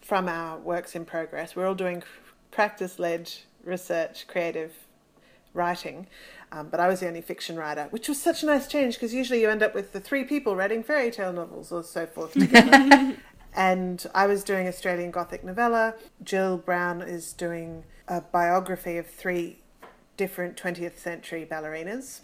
[0.00, 1.56] from our works in progress.
[1.56, 2.02] We're all doing
[2.50, 3.32] practice led
[3.64, 4.72] research, creative
[5.52, 6.06] writing.
[6.52, 9.14] Um, but I was the only fiction writer, which was such a nice change because
[9.14, 12.32] usually you end up with the three people writing fairy tale novels or so forth
[12.32, 13.16] together.
[13.54, 15.94] and I was doing Australian Gothic novella.
[16.22, 19.58] Jill Brown is doing a biography of three
[20.16, 22.20] different 20th century ballerinas.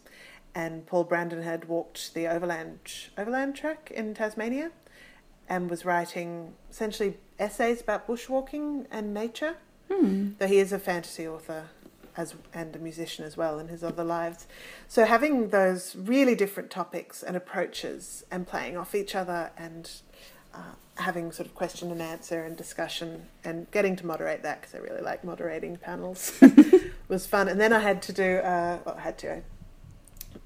[0.55, 2.81] And Paul Brandon had walked the overland
[3.17, 4.73] overland track in Tasmania
[5.49, 9.57] and was writing essentially essays about bushwalking and nature.
[9.91, 10.31] Hmm.
[10.39, 11.67] Though he is a fantasy author
[12.17, 14.47] as and a musician as well in his other lives.
[14.89, 19.91] So having those really different topics and approaches and playing off each other and
[20.57, 24.75] uh, having sort of question and answer and discussion and getting to moderate that because
[24.75, 26.41] I really like moderating panels
[27.09, 27.49] was fun.
[27.49, 29.43] And then I had to do uh, well, I had to I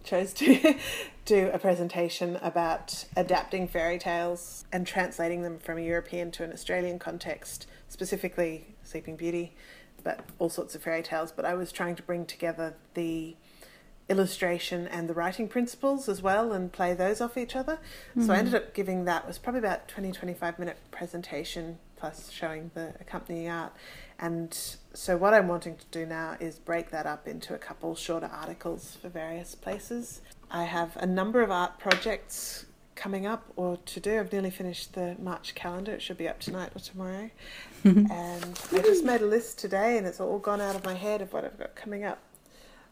[0.05, 0.75] chose to
[1.25, 6.53] do a presentation about adapting fairy tales and translating them from a European to an
[6.53, 9.55] Australian context, specifically Sleeping Beauty
[10.03, 11.33] but all sorts of fairy tales.
[11.33, 13.37] But I was trying to bring together the
[14.11, 17.79] illustration and the writing principles as well and play those off each other.
[18.11, 18.27] Mm-hmm.
[18.27, 22.71] So I ended up giving that was probably about 20 25 minute presentation plus showing
[22.75, 23.73] the accompanying art.
[24.19, 24.57] And
[24.93, 28.31] so what I'm wanting to do now is break that up into a couple shorter
[28.33, 30.21] articles for various places.
[30.51, 34.19] I have a number of art projects coming up or to do.
[34.19, 35.93] I've nearly finished the March calendar.
[35.93, 37.31] It should be up tonight or tomorrow.
[37.85, 41.23] and I just made a list today, and it's all gone out of my head
[41.23, 42.19] of what I've got coming up.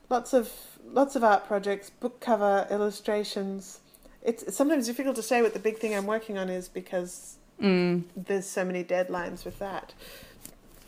[0.08, 0.50] Lots of
[0.92, 3.80] lots of art projects, book cover illustrations.
[4.22, 7.36] It's, it's sometimes difficult to say what the big thing I'm working on is because
[7.60, 8.02] mm.
[8.16, 9.94] there's so many deadlines with that.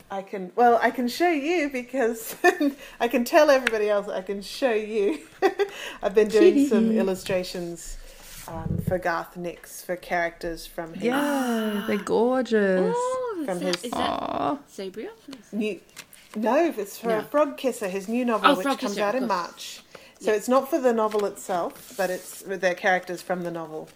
[0.09, 2.35] I can well I can show you because
[2.99, 5.19] I can tell everybody else I can show you.
[6.03, 7.97] I've been doing some illustrations
[8.45, 12.93] um, for Garth Nix for characters from his Yeah, they're gorgeous.
[12.93, 14.57] Oh, From is that, his- is that Aw.
[14.69, 15.11] Sabriel?
[15.53, 15.79] new.
[16.35, 17.21] No, it's for No.
[17.23, 19.27] Frog Kisser, his new novel, Oh, which Frog comes Kisser, out in.
[19.27, 19.81] March.
[20.19, 23.89] So it's not for the novel itself, but it's they're characters from the novel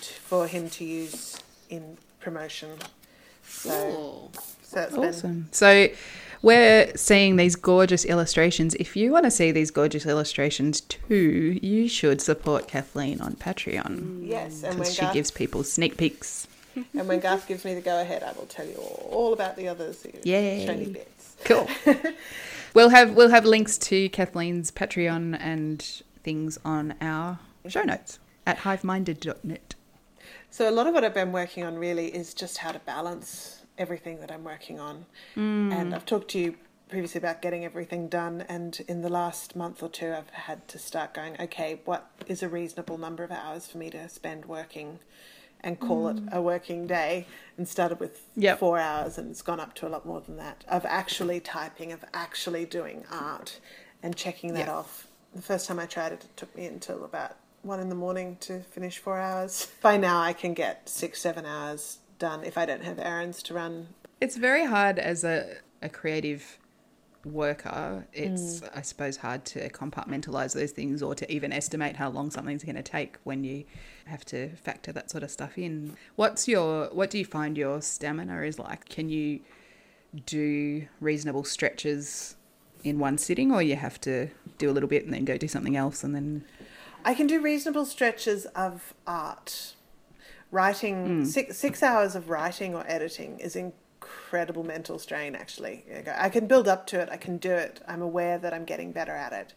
[0.00, 1.36] t- for him to use
[1.68, 2.70] in promotion.
[3.46, 4.30] So,
[4.62, 5.48] so it's been Awesome.
[5.52, 5.88] So
[6.42, 8.74] we're seeing these gorgeous illustrations.
[8.76, 14.26] If you want to see these gorgeous illustrations too, you should support Kathleen on Patreon
[14.26, 16.46] yes, and when because she Garth, gives people sneak peeks.
[16.76, 19.56] and when Garth gives me the go ahead, I will tell you all, all about
[19.56, 19.98] the others.
[19.98, 20.64] the Yay.
[20.66, 21.17] shiny bits.
[21.48, 21.66] Cool.
[22.74, 25.82] we'll have we'll have links to Kathleen's Patreon and
[26.22, 29.74] things on our show notes at hiveminded.net.
[30.50, 33.64] So a lot of what I've been working on really is just how to balance
[33.78, 35.06] everything that I'm working on.
[35.36, 35.72] Mm.
[35.72, 36.56] And I've talked to you
[36.90, 40.78] previously about getting everything done and in the last month or two I've had to
[40.78, 44.98] start going, okay, what is a reasonable number of hours for me to spend working
[45.60, 48.58] and call it a working day and started with Yep.
[48.60, 51.92] four hours and it's gone up to a lot more than that of actually typing,
[51.92, 53.58] of actually doing art
[54.02, 54.74] and checking that Yeah.
[54.76, 55.08] off.
[55.34, 58.36] The first time I tried it, it took me until about one in the morning
[58.40, 59.68] to finish four hours.
[59.82, 63.54] By now, I can get six, seven hours done if I don't have errands to
[63.54, 63.88] run.
[64.20, 66.58] It's very hard as a, a creative
[67.32, 68.06] worker.
[68.12, 68.70] It's, mm.
[68.74, 72.76] I suppose, hard to compartmentalize those things or to even estimate how long something's going
[72.76, 73.64] to take when you
[74.06, 75.96] have to factor that sort of stuff in.
[76.16, 78.88] What's your, what do you find your stamina is like?
[78.88, 79.40] Can you
[80.26, 82.36] do reasonable stretches
[82.84, 85.48] in one sitting or you have to do a little bit and then go do
[85.48, 86.44] something else and then,
[87.04, 89.74] I can do reasonable stretches of art.
[90.50, 91.26] Writing mm.
[91.26, 93.54] six six hours of writing or editing is
[94.08, 95.34] incredible mental strain.
[95.34, 95.84] Actually,
[96.16, 97.08] I can build up to it.
[97.10, 97.80] I can do it.
[97.86, 99.54] I'm aware that I'm getting better at it.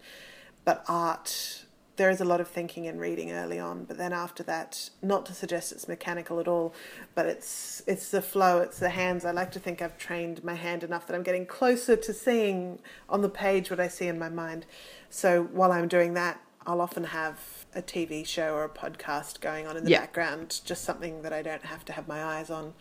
[0.65, 3.85] But art, there is a lot of thinking and reading early on.
[3.85, 6.73] But then after that, not to suggest it's mechanical at all,
[7.15, 8.59] but it's it's the flow.
[8.59, 9.25] It's the hands.
[9.25, 12.79] I like to think I've trained my hand enough that I'm getting closer to seeing
[13.09, 14.65] on the page what I see in my mind.
[15.09, 19.65] So while I'm doing that, I'll often have a TV show or a podcast going
[19.65, 20.01] on in the Yeah.
[20.01, 22.73] background, just something that I don't have to have my eyes on.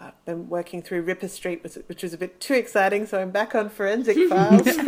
[0.00, 3.54] I've been working through Ripper Street, which was a bit too exciting, so I'm back
[3.54, 4.66] on Forensic Files.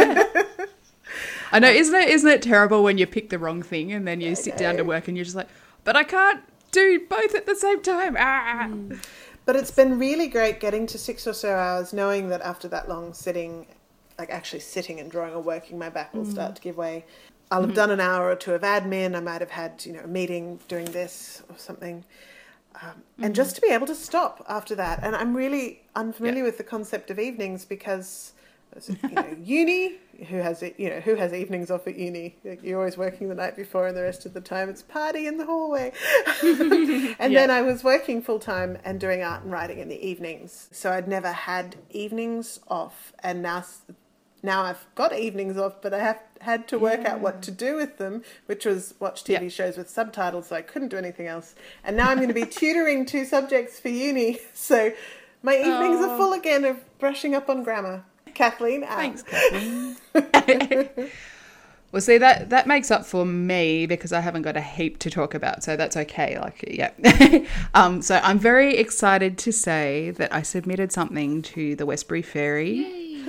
[1.52, 4.20] I know, isn't it, isn't it terrible when you pick the wrong thing and then
[4.22, 5.48] you sit down to work and you're just like,
[5.84, 8.16] but I can't do both at the same time.
[8.18, 8.68] Ah.
[8.68, 9.04] Mm.
[9.44, 12.88] but it's been really great getting to six or so hours, knowing that after that
[12.88, 13.66] long sitting,
[14.18, 16.54] like actually sitting and drawing or working, my back will start mm.
[16.56, 17.04] to give way.
[17.50, 17.76] I'll have mm-hmm.
[17.76, 19.14] done an hour or two of admin.
[19.14, 22.02] I might have had you know a meeting doing this or something.
[22.80, 25.00] Um, and just to be able to stop after that.
[25.02, 28.32] And I'm really unfamiliar with the concept of evenings because
[28.88, 29.96] you know, uni,
[30.28, 30.78] who has it?
[30.78, 32.36] you know who has evenings off at uni?
[32.62, 35.36] You're always working the night before, and the rest of the time it's party in
[35.36, 35.92] the hallway.
[36.42, 40.68] and then I was working full time and doing art and writing in the evenings.
[40.72, 43.64] So I'd never had evenings off, and now
[44.42, 47.14] now I've got evenings off, but I have had to work yeah.
[47.14, 49.48] out what to do with them, which was watch TV yeah.
[49.48, 51.54] shows with subtitles, so I couldn't do anything else.
[51.84, 54.92] And now I'm going to be tutoring two subjects for uni, so
[55.42, 56.10] my evenings oh.
[56.10, 58.04] are full again of brushing up on grammar.
[58.34, 58.82] Kathleen.
[58.82, 58.96] Out.
[58.96, 59.96] Thanks, Kathleen.
[61.92, 65.10] well, see that that makes up for me because I haven't got a heap to
[65.10, 66.38] talk about, so that's okay.
[66.38, 66.92] Like, yeah.
[67.74, 72.22] um, so I'm very excited to say that I submitted something to the Westbury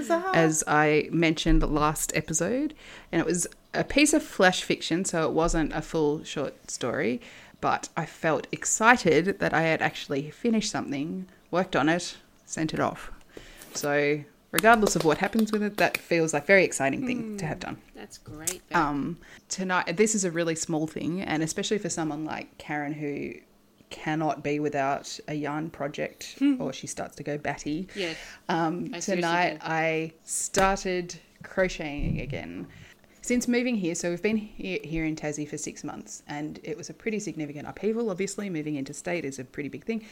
[0.02, 0.24] Fairy.
[0.34, 2.74] As I mentioned last episode,
[3.12, 7.22] and it was a piece of flash fiction, so it wasn't a full short story,
[7.62, 12.80] but I felt excited that I had actually finished something, worked on it, sent it
[12.80, 13.12] off.
[13.74, 17.38] So regardless of what happens with it, that feels like a very exciting thing mm,
[17.40, 17.78] to have done.
[17.96, 18.62] That's great.
[18.74, 19.18] Um,
[19.50, 23.34] tonight, this is a really small thing, and especially for someone like Karen who
[23.94, 26.60] cannot be without a yarn project hmm.
[26.60, 27.88] or she starts to go batty.
[27.96, 28.16] Yeah.
[28.50, 32.68] Um, tonight I started crocheting again.
[33.22, 36.90] Since moving here, so we've been here in Tassie for six months, and it was
[36.90, 38.10] a pretty significant upheaval.
[38.10, 40.04] Obviously, moving into state is a pretty big thing.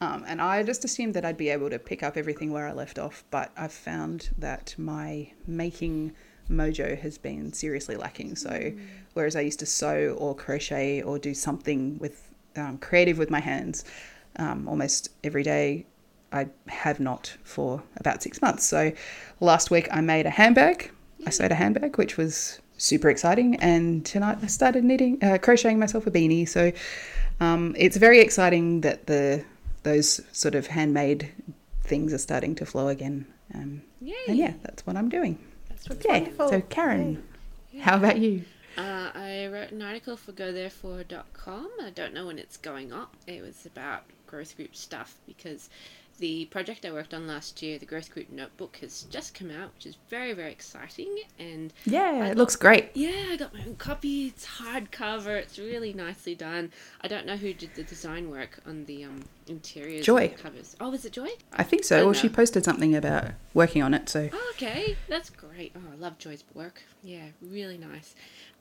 [0.00, 2.72] Um, and I just assumed that I'd be able to pick up everything where I
[2.72, 6.12] left off, but I've found that my making
[6.50, 8.34] mojo has been seriously lacking.
[8.34, 8.80] So, mm.
[9.14, 12.25] whereas I used to sew or crochet or do something with
[12.58, 13.84] um, creative with my hands
[14.36, 15.86] um, almost every day,
[16.32, 18.64] I have not for about six months.
[18.64, 18.92] So,
[19.40, 20.90] last week I made a handbag.
[21.26, 23.56] I sewed a handbag, which was super exciting.
[23.56, 26.48] And tonight I started knitting, uh, crocheting myself a beanie.
[26.48, 26.72] So,
[27.40, 29.44] um, it's very exciting that the
[29.82, 31.32] those sort of handmade
[31.84, 33.26] things are starting to flow again.
[33.54, 33.82] Um,
[34.28, 35.38] and yeah, that's what I'm doing.
[35.68, 36.12] That's yeah.
[36.12, 36.48] Wonderful.
[36.48, 37.22] So Karen,
[37.70, 37.82] yeah.
[37.82, 38.44] how about you?
[38.76, 41.70] Uh, I wrote an article for GoTherefore.com.
[41.82, 43.16] I don't know when it's going up.
[43.26, 45.70] It was about growth group stuff because
[46.18, 49.74] the project I worked on last year, the Growth Group Notebook, has just come out,
[49.74, 51.14] which is very, very exciting.
[51.38, 52.90] And yeah, I it got, looks great.
[52.94, 54.28] Yeah, I got my own copy.
[54.28, 55.36] It's hardcover.
[55.36, 56.72] It's really nicely done.
[57.02, 60.76] I don't know who did the design work on the um, interiors Joy covers.
[60.80, 61.28] Oh, was it Joy?
[61.52, 61.96] I think so.
[61.96, 62.12] I well, know.
[62.14, 64.08] she posted something about working on it.
[64.08, 65.72] So oh, okay, that's great.
[65.76, 66.82] Oh, I love Joy's work.
[67.02, 68.14] Yeah, really nice.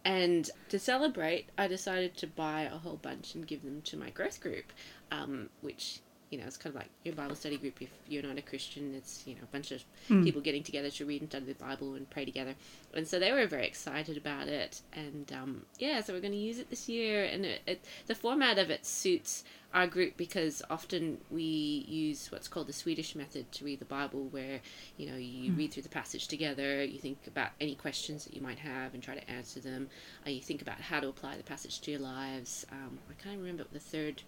[0.06, 4.12] And to celebrate, I decided to buy a whole bunch and give them to my
[4.12, 4.72] growth group,
[5.12, 6.00] um, which
[6.30, 7.82] you know, it's kind of like your Bible study group.
[7.82, 10.24] If you're not a Christian, it's you know a bunch of mm.
[10.24, 12.56] people getting together to read and study the Bible and pray together.
[12.94, 14.82] And so they were very excited about it.
[14.94, 17.26] And um, yeah, so we're going to use it this year.
[17.26, 22.48] And it, it, the format of it suits our group because often we use what's
[22.48, 24.62] called the Swedish method to read the Bible, where
[24.98, 25.58] you know you mm.
[25.58, 29.04] read through the passage together, you think about any questions that you might have and
[29.04, 29.90] try to answer them.
[30.26, 32.66] Uh, you think about how to apply the passage to your lives.
[32.72, 34.24] Um, I can't remember the third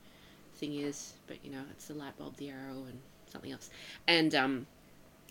[0.58, 2.99] thing is, but you know, it's the light bulb, the arrow, and
[3.32, 3.70] something else.
[4.08, 4.68] And um,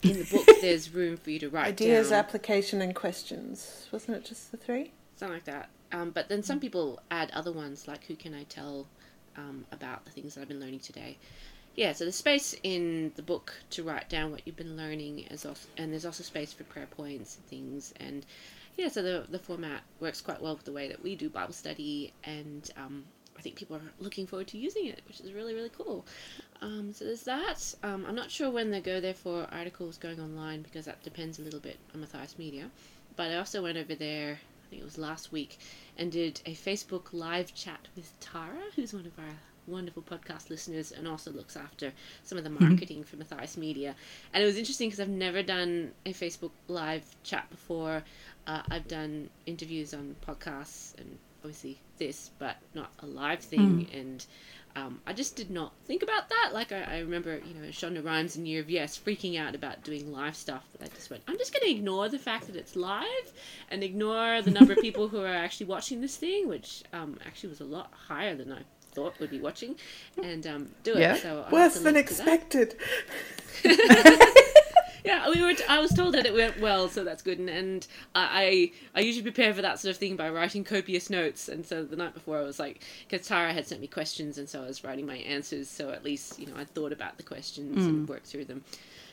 [0.03, 3.89] in the book, there's room for you to write ideas, down, application, and questions.
[3.93, 4.93] Wasn't it just the three?
[5.17, 5.69] Something like that.
[5.93, 8.87] Um, but then some people add other ones, like who can I tell
[9.37, 11.19] um, about the things that I've been learning today.
[11.77, 15.45] Yeah, so there's space in the book to write down what you've been learning, as
[15.45, 17.93] also, and there's also space for prayer points and things.
[18.01, 18.25] And
[18.77, 21.53] yeah, so the the format works quite well with the way that we do Bible
[21.53, 23.05] study, and um,
[23.39, 26.07] I think people are looking forward to using it, which is really, really cool.
[26.63, 27.75] Um, so there's that.
[27.83, 31.39] Um, I'm not sure when the Go Therefore article is going online because that depends
[31.39, 32.71] a little bit on Matthias Media.
[33.17, 35.59] But I also went over there, I think it was last week,
[35.97, 39.35] and did a Facebook live chat with Tara, who's one of our
[39.67, 43.03] wonderful podcast listeners and also looks after some of the marketing mm-hmm.
[43.03, 43.95] for Matthias Media.
[44.33, 48.03] And it was interesting because I've never done a Facebook live chat before.
[48.47, 53.87] Uh, I've done interviews on podcasts and obviously this, but not a live thing.
[53.87, 54.01] Mm.
[54.01, 54.27] And
[54.77, 56.51] um, I just did not think about that.
[56.53, 59.83] Like I, I, remember, you know, Shonda Rhimes in Year of Yes freaking out about
[59.85, 62.57] doing live stuff, but I just went, I'm just going to ignore the fact that
[62.57, 63.33] it's live
[63.71, 67.49] and ignore the number of people who are actually watching this thing, which um, actually
[67.49, 68.61] was a lot higher than I
[68.93, 69.77] thought would be watching,
[70.23, 71.01] and um, do it.
[71.01, 71.17] Yeah.
[71.17, 72.77] So worse than expected.
[75.07, 75.55] yeah, we were.
[75.55, 77.39] T- I was told that it went well, so that's good.
[77.39, 81.49] And, and I, I usually prepare for that sort of thing by writing copious notes.
[81.49, 84.49] And so the night before, I was like, because Tara had sent me questions, and
[84.49, 85.69] so I was writing my answers.
[85.69, 87.89] So at least you know I thought about the questions mm.
[87.89, 88.65] and worked through them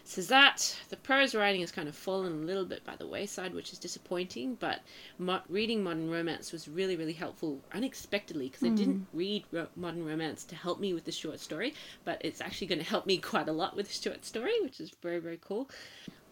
[0.05, 3.53] says that the prose writing has kind of fallen a little bit by the wayside,
[3.53, 4.55] which is disappointing.
[4.55, 4.81] But
[5.17, 8.73] mo- reading modern romance was really, really helpful unexpectedly because mm.
[8.73, 11.73] I didn't read ro- modern romance to help me with the short story,
[12.03, 14.79] but it's actually going to help me quite a lot with the short story, which
[14.79, 15.69] is very, very cool.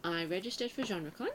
[0.03, 1.29] I registered for GenreCon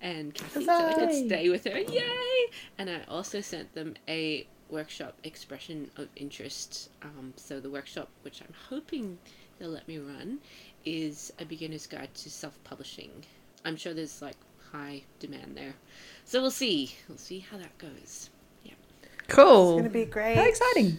[0.00, 1.78] and Kathy so I could stay with her.
[1.78, 2.46] Yay!
[2.78, 6.90] And I also sent them a workshop expression of interest.
[7.02, 9.18] Um, so the workshop, which I'm hoping
[9.58, 10.38] they'll let me run,
[10.86, 13.10] is a beginner's guide to self-publishing.
[13.64, 14.36] I'm sure there's like
[14.72, 15.74] high demand there,
[16.24, 16.94] so we'll see.
[17.08, 18.30] We'll see how that goes.
[18.64, 18.74] Yeah.
[19.28, 19.78] Cool.
[19.78, 20.36] It's going to be great.
[20.36, 20.98] How exciting.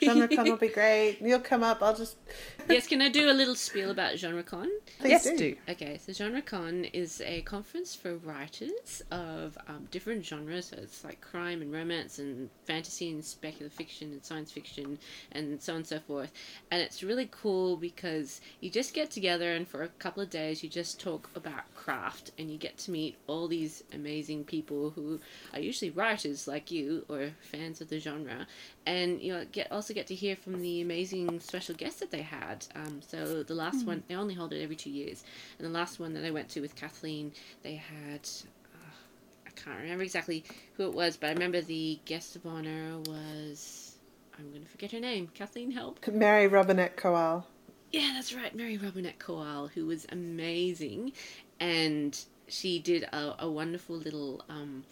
[0.00, 1.18] GenreCon will be great.
[1.20, 1.82] You'll come up.
[1.82, 2.16] I'll just.
[2.68, 4.66] yes, can I do a little spiel about GenreCon?
[4.98, 5.36] Please yes, do.
[5.36, 5.56] do.
[5.68, 10.66] Okay, so GenreCon is a conference for writers of um, different genres.
[10.66, 14.98] So it's like crime and romance and fantasy and speculative fiction and science fiction
[15.32, 16.32] and so on and so forth.
[16.70, 20.62] And it's really cool because you just get together and for a couple of days
[20.62, 25.20] you just talk about craft and you get to meet all these amazing people who
[25.52, 28.46] are usually writers like you or fans of the genre.
[28.86, 32.22] And you know, get also get to hear from the amazing special guests that they
[32.22, 32.66] had.
[32.74, 35.22] Um, so the last one, they only hold it every two years,
[35.58, 38.28] and the last one that I went to with Kathleen, they had.
[38.74, 38.92] Uh,
[39.46, 40.44] I can't remember exactly
[40.76, 43.96] who it was, but I remember the guest of honor was.
[44.38, 45.28] I'm going to forget her name.
[45.34, 46.06] Kathleen, help.
[46.08, 47.44] Mary Robinette Kowal.
[47.92, 51.12] Yeah, that's right, Mary Robinette Kowal, who was amazing,
[51.58, 54.84] and she did a, a wonderful little um,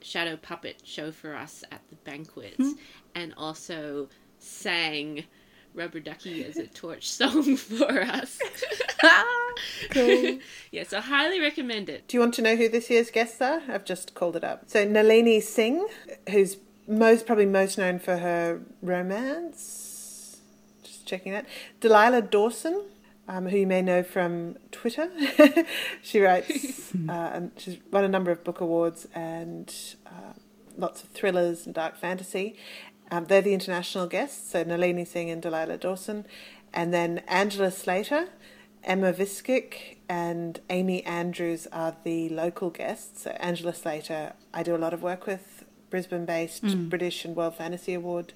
[0.00, 2.74] shadow puppet show for us at the banquets,
[3.16, 4.08] and also
[4.38, 5.24] sang
[5.74, 8.38] Rubber Ducky as a torch song for us.
[9.90, 10.38] cool.
[10.70, 12.06] yeah, so highly recommend it.
[12.06, 13.62] Do you want to know who this year's guests are?
[13.68, 14.64] I've just called it up.
[14.68, 15.86] So Nalini Singh,
[16.30, 20.40] who's most probably most known for her romance.
[20.84, 21.46] Just checking that.
[21.80, 22.84] Delilah Dawson,
[23.28, 25.10] um, who you may know from Twitter.
[26.02, 29.74] she writes, uh, and she's won a number of book awards and
[30.06, 30.34] uh,
[30.76, 32.56] lots of thrillers and dark fantasy.
[33.10, 36.26] Um, they're the international guests, so Nalini Singh and Delilah Dawson.
[36.74, 38.28] And then Angela Slatter,
[38.84, 43.22] Emma Viskic, and Amy Andrews are the local guests.
[43.22, 47.94] So Angela Slatter, I do a lot of work with, Brisbane-based British and World Fantasy
[47.94, 48.32] Award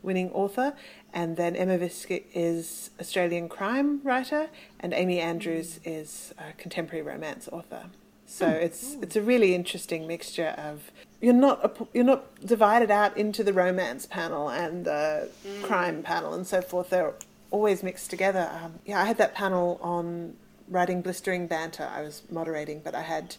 [0.00, 0.74] winning author.
[1.12, 4.48] And then Emma Viskic is Australian crime writer,
[4.78, 7.86] and Amy Andrews is a contemporary romance author.
[8.34, 13.16] So it's it's a really interesting mixture of you're not a, you're not divided out
[13.16, 15.28] into the romance panel and the
[15.62, 16.90] crime panel and so forth.
[16.90, 17.14] They're
[17.52, 18.50] always mixed together.
[18.60, 20.34] Um, yeah, I had that panel on
[20.68, 21.84] writing blistering banter.
[21.84, 23.36] I was moderating, but I had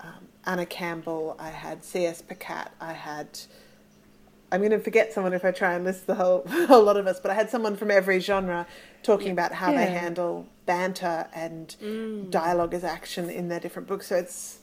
[0.00, 2.20] um, Anna Campbell, I had C.S.
[2.20, 3.28] Pacat, I had.
[4.52, 7.06] I'm going to forget someone if I try and list the whole whole lot of
[7.06, 8.66] us, but I had someone from every genre
[9.02, 12.30] talking about how they handle banter and mm.
[12.30, 14.08] dialogue as action in their different books.
[14.08, 14.58] So it's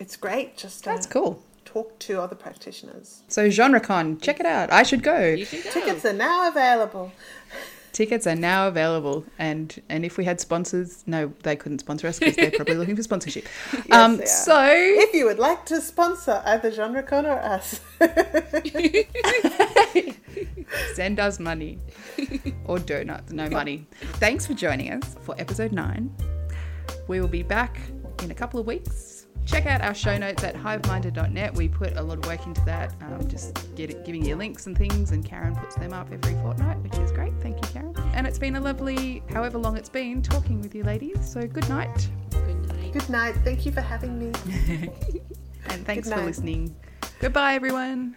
[0.00, 1.42] it's great just to That's cool.
[1.66, 3.22] talk to other practitioners.
[3.28, 4.72] So GenreCon, check it out.
[4.72, 5.20] I should go.
[5.20, 5.70] You should go.
[5.70, 7.12] Tickets are now available.
[7.92, 12.18] Tickets are now available, and and if we had sponsors, no, they couldn't sponsor us
[12.18, 13.46] because they're probably looking for sponsorship.
[13.90, 17.80] um, so If you would like to sponsor either GenreCon or us,
[20.94, 21.78] send us money
[22.66, 23.86] or donuts, no money.
[24.14, 26.14] Thanks for joining us for episode nine.
[27.08, 27.80] We will be back
[28.22, 29.17] in a couple of weeks.
[29.48, 31.54] Check out our show notes at hiveminded.net.
[31.54, 34.66] We put a lot of work into that, um, just get it, giving you links
[34.66, 37.32] and things, and Karen puts them up every fortnight, which is great.
[37.40, 37.94] Thank you, Karen.
[38.12, 41.16] And it's been a lovely, however long it's been, talking with you ladies.
[41.26, 42.92] So good night, Good night.
[42.92, 43.34] good night.
[43.42, 44.26] Thank you for having me.
[45.70, 46.76] and thanks for listening.
[47.18, 48.16] Goodbye, everyone.